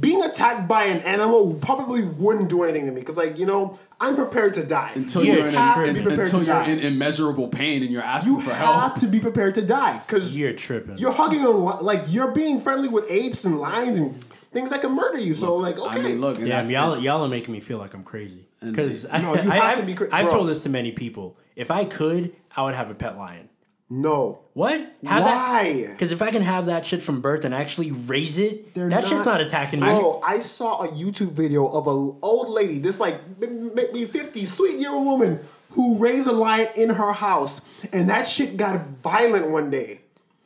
[0.00, 3.78] being attacked by an animal probably wouldn't do anything to me because, like, you know,
[4.00, 4.92] I'm prepared to die.
[4.94, 5.46] until Yeah, you're
[5.86, 6.68] in, to be prepared until to you're die.
[6.68, 8.74] in immeasurable pain and you're asking you for help.
[8.76, 10.98] You have to be prepared to die because You're tripping.
[10.98, 14.80] you're hugging a li- like you're being friendly with apes and lions and things that
[14.80, 15.34] can murder you.
[15.34, 17.78] So, like, okay, I mean, look, and Damn, that's- y'all, y'all are making me feel
[17.78, 18.46] like I'm crazy.
[18.64, 20.34] Because I, No, you I, have have to be cra- I've bro.
[20.34, 21.36] told this to many people.
[21.56, 23.48] If I could, I would have a pet lion.
[23.90, 24.40] no.
[24.54, 24.80] What?
[25.04, 25.86] Have Why?
[25.88, 29.02] Because if I can have that shit from birth and actually raise it, They're that
[29.06, 29.86] shit's not- not attacking me.
[29.86, 34.46] Bro, I saw a YouTube video of an old lady, this like m- maybe 50,
[34.46, 35.38] sweet year old woman
[35.72, 37.60] who raised a lion in her house,
[37.92, 40.00] and that shit got violent one day.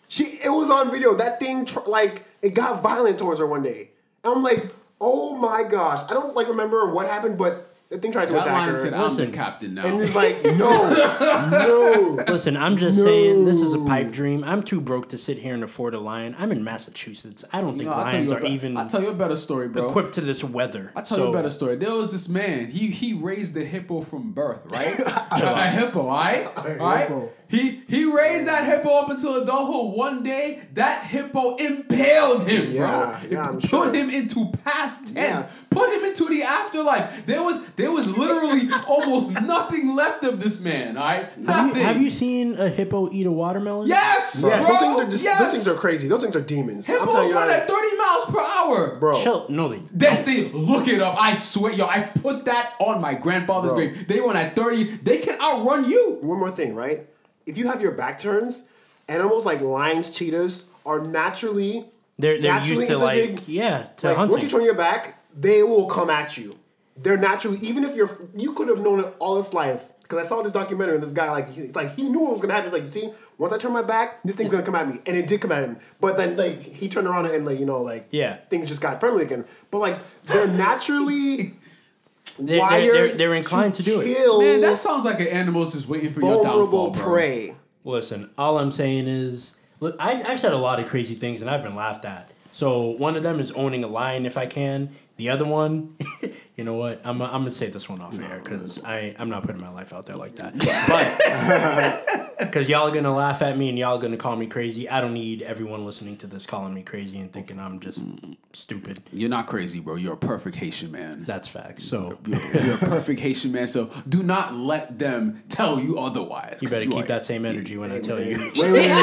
[0.08, 1.14] She, it was on video.
[1.14, 3.91] That thing, tr- like, it got violent towards her one day.
[4.24, 6.02] I'm like, oh my gosh.
[6.08, 8.76] I don't like remember what happened, but the thing tried to that attack line her.
[8.76, 9.30] said, "I'm Listen.
[9.30, 10.56] the captain now." and it's like, no,
[11.50, 12.24] no.
[12.26, 14.42] Listen, I'm just saying this is a pipe dream.
[14.44, 16.34] I'm too broke to sit here and afford a lion.
[16.38, 17.44] I'm in Massachusetts.
[17.52, 19.02] I don't You think know, I'll tell lions you a are be- even I'll tell
[19.02, 19.86] you a better story, bro.
[19.88, 20.92] equipped to this weather.
[20.96, 21.76] I'll tell so, you a better story.
[21.76, 22.66] There was this man.
[22.70, 24.98] He he raised a hippo from birth, right?
[25.30, 26.46] a hippo, all right?
[26.56, 27.00] All right?
[27.08, 27.30] hippo.
[27.48, 29.96] He he raised that hippo up until adulthood.
[29.98, 33.28] One day, that hippo impaled him, Yeah, bro.
[33.30, 33.92] yeah, I'm Put sure.
[33.94, 35.42] him into past tense.
[35.44, 35.48] Yeah.
[35.72, 37.24] Put him into the afterlife.
[37.26, 41.28] There was there was literally almost nothing left of this man, all right?
[41.46, 43.88] Have you, have you seen a hippo eat a watermelon?
[43.88, 44.68] Yes, Yeah, bro.
[44.68, 45.38] those things are just, yes.
[45.40, 46.08] those things are crazy.
[46.08, 46.88] Those things are demons.
[46.88, 48.96] I'm telling Hippos you run at 30 miles per hour.
[48.98, 49.22] bro.
[49.22, 49.46] Chill.
[49.48, 49.82] No, they.
[49.92, 51.16] That's the look it up.
[51.20, 53.78] I swear, yo, I put that on my grandfather's Bro.
[53.88, 54.08] grave.
[54.08, 54.98] They run at 30.
[54.98, 56.18] They can outrun you.
[56.20, 57.06] one more thing, right?
[57.46, 58.68] If you have your back turns,
[59.08, 61.86] animals like lions, cheetahs are naturally
[62.18, 63.48] They're they're naturally used to like instinctive.
[63.48, 64.32] yeah to like hunting.
[64.32, 66.58] once you turn your back, they will come at you.
[66.96, 69.82] They're naturally even if you're you could have known it all this life.
[70.02, 72.40] Because I saw this documentary and this guy like he, like he knew what was
[72.42, 72.70] gonna happen.
[72.70, 75.00] He's like, you see, once I turn my back, this thing's gonna come at me,
[75.06, 75.78] and it did come at him.
[76.00, 78.36] But then like he turned around and like you know like Yeah.
[78.50, 79.46] things just got friendly again.
[79.70, 81.54] But like they're naturally
[82.38, 84.14] They're- wired they're- they're- they're inclined to do it.
[84.14, 87.02] kill Man, that sounds like an animal just waiting for your vulnerable downfall, bro.
[87.14, 87.56] prey.
[87.84, 91.50] Listen, all I'm saying is, look, I've, I've said a lot of crazy things and
[91.50, 92.30] I've been laughed at.
[92.52, 94.94] So one of them is owning a lion if I can.
[95.16, 95.96] The other one,
[96.56, 97.00] you know what?
[97.04, 99.92] I'm, I'm gonna say this one off air because I I'm not putting my life
[99.92, 100.56] out there like that.
[100.88, 104.88] But because y'all are gonna laugh at me and y'all are gonna call me crazy.
[104.88, 108.06] I don't need everyone listening to this calling me crazy and thinking I'm just
[108.52, 109.00] stupid.
[109.12, 109.96] You're not crazy, bro.
[109.96, 111.24] You're a perfect Haitian man.
[111.24, 111.84] That's facts.
[111.84, 113.68] So You're, you're a perfect Haitian man.
[113.68, 116.58] So do not let them tell you otherwise.
[116.62, 118.38] you better 'cause keep are- that same energy when I tell you.
[118.38, 118.96] Wait, wait, wait, wait.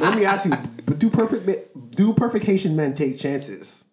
[0.00, 0.52] Let me ask you:
[0.96, 3.84] do perfect do perfect Haitian men take chances?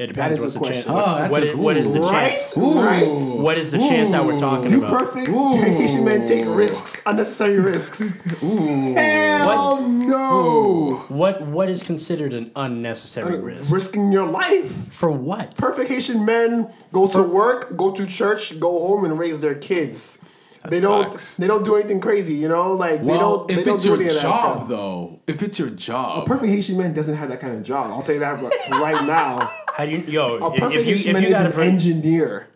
[0.00, 0.86] It depends is what's the the chance.
[0.86, 2.56] what's- Oh, that's what, a, what is the Right, chance?
[2.56, 3.06] right.
[3.38, 4.98] What is the chance that we're talking Do about?
[4.98, 8.18] perfect Haitian men take risks, unnecessary risks?
[8.40, 9.82] Hell What?
[9.90, 11.04] no!
[11.08, 13.70] What what is considered an unnecessary risk?
[13.70, 14.72] Risking your life.
[14.90, 15.56] For what?
[15.56, 20.24] Perfect Haitian men go to work, go to church, go home, and raise their kids.
[20.68, 21.10] they don't.
[21.10, 21.36] facts.
[21.36, 22.72] They don't do anything crazy, you know.
[22.72, 23.48] Like they don't.
[23.48, 26.26] They if don't do your any of that job, though, if it's your job, a
[26.26, 27.90] Perfect Haitian man doesn't have that kind of job.
[27.90, 28.40] I'll tell you that
[28.72, 29.50] right now.
[29.80, 30.36] How do you yo?
[30.36, 32.48] A If, perfect if you if you gotta an pro- engineer.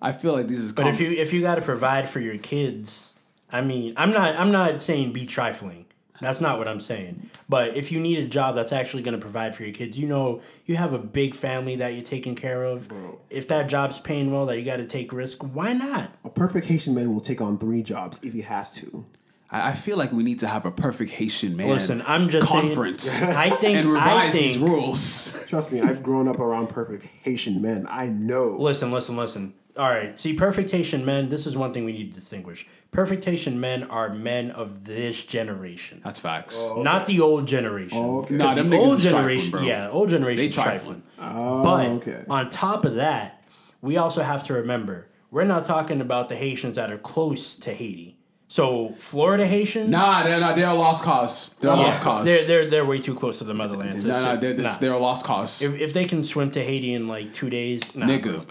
[0.00, 0.72] I feel like this is.
[0.72, 3.12] but if you if you gotta provide for your kids,
[3.52, 5.84] I mean, I'm not I'm not saying be trifling.
[6.22, 7.28] That's not what I'm saying.
[7.50, 10.06] But if you need a job that's actually going to provide for your kids, you
[10.06, 12.92] know, you have a big family that you're taking care of.
[13.30, 16.12] If that job's paying well, that you got to take risk, why not?
[16.22, 19.06] A perfect Haitian man will take on three jobs if he has to.
[19.50, 21.68] I I feel like we need to have a perfect Haitian man.
[21.68, 25.46] Listen, I'm just saying- conference I think and I think these rules.
[25.48, 27.86] Trust me, I've grown up around perfect Haitian men.
[27.88, 28.44] I know.
[28.44, 29.54] Listen, listen, listen.
[29.76, 30.18] All right.
[30.18, 32.66] See, perfect Haitian men, this is one thing we need to distinguish.
[32.90, 36.00] Perfect Haitian men are men of this generation.
[36.04, 36.56] That's facts.
[36.58, 36.82] Oh.
[36.82, 37.96] Not the old generation.
[37.96, 38.34] Oh, okay.
[38.34, 39.62] Nah, Because them the old is trifling, generation, bro.
[39.62, 41.02] yeah, old generation They trifling.
[41.16, 41.36] trifling.
[41.36, 42.24] Oh, but okay.
[42.28, 43.42] on top of that,
[43.80, 47.72] we also have to remember we're not talking about the Haitians that are close to
[47.72, 48.18] Haiti.
[48.50, 50.56] So Florida Haitians, Nah, they're not.
[50.56, 51.54] They're a lost cause.
[51.60, 52.26] They're a yeah, lost cause.
[52.26, 54.02] They're, they're they're way too close to the motherland.
[54.02, 54.68] to nah, nah, they're, nah.
[54.76, 55.62] they're a lost cause.
[55.62, 58.44] If, if they can swim to Haiti in like two days, nah, Nigga.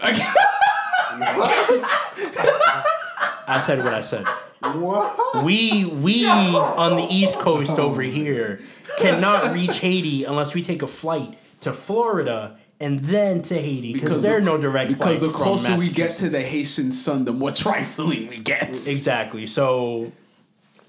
[3.46, 4.24] I said what I said.
[4.62, 5.44] What?
[5.44, 8.60] We we on the East Coast over here
[8.98, 14.22] cannot reach Haiti unless we take a flight to Florida and then to Haiti because
[14.22, 17.24] there are no direct Because flights the from closer we get to the Haitian sun,
[17.24, 18.70] the more trifling we get.
[18.88, 19.46] exactly.
[19.46, 20.12] So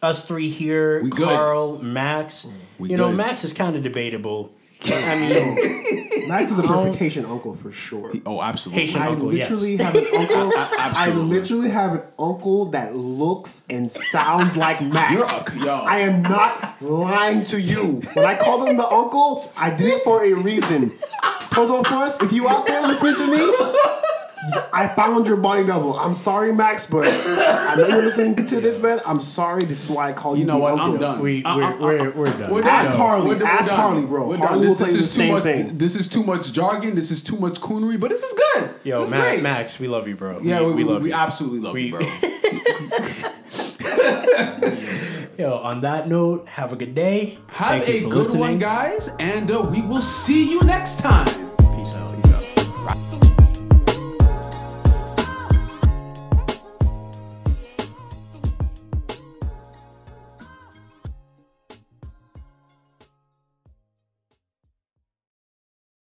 [0.02, 1.28] us three here, We good.
[1.28, 2.48] Carl, Max.
[2.80, 3.18] We you know, good.
[3.18, 4.54] Max is kind of debatable.
[4.86, 8.12] I mean, Max is a perfect Haitian uncle for sure.
[8.26, 8.82] Oh, absolutely.
[8.86, 9.52] Haitian I uncle, yes.
[9.52, 10.52] literally have an uncle.
[10.58, 11.36] I absolutely.
[11.38, 15.14] literally have an uncle that looks and sounds like Max.
[15.54, 15.76] You're a- yo.
[15.82, 18.02] I am not lying to you.
[18.16, 20.90] When I called him the uncle, I did it for a reason.
[21.52, 23.40] Toto Force, if you out there listening to me,
[24.74, 25.98] I found your body double.
[26.00, 29.02] I'm sorry, Max, but I know you're listening to this, man.
[29.06, 29.66] I'm sorry.
[29.66, 30.42] This is why I call you.
[30.42, 30.72] You know what?
[30.74, 30.94] Uncle.
[30.94, 31.20] I'm done.
[31.20, 32.54] We, uh, we're, I- I- we're, we're done.
[32.54, 32.98] We're Ask done.
[32.98, 33.36] Harley.
[33.36, 33.44] We're.
[33.46, 33.80] Ask done.
[33.80, 34.28] Harley, bro.
[34.30, 34.60] We're Harley done.
[34.62, 35.44] will This, tell this is the too same much.
[35.44, 35.78] thing.
[35.78, 36.96] This is too much jargon.
[36.96, 38.00] This is too much coonery.
[38.00, 38.70] But this is good.
[38.84, 39.44] Yo, this is Ma- great.
[39.44, 40.40] Max, we love you, bro.
[40.42, 41.16] Yeah, we, we, love we you.
[41.16, 42.02] absolutely love We- you, bro.
[45.42, 47.40] Yo, on that note, have a good day.
[47.48, 51.51] Have Thank a good one, guys, and uh, we will see you next time.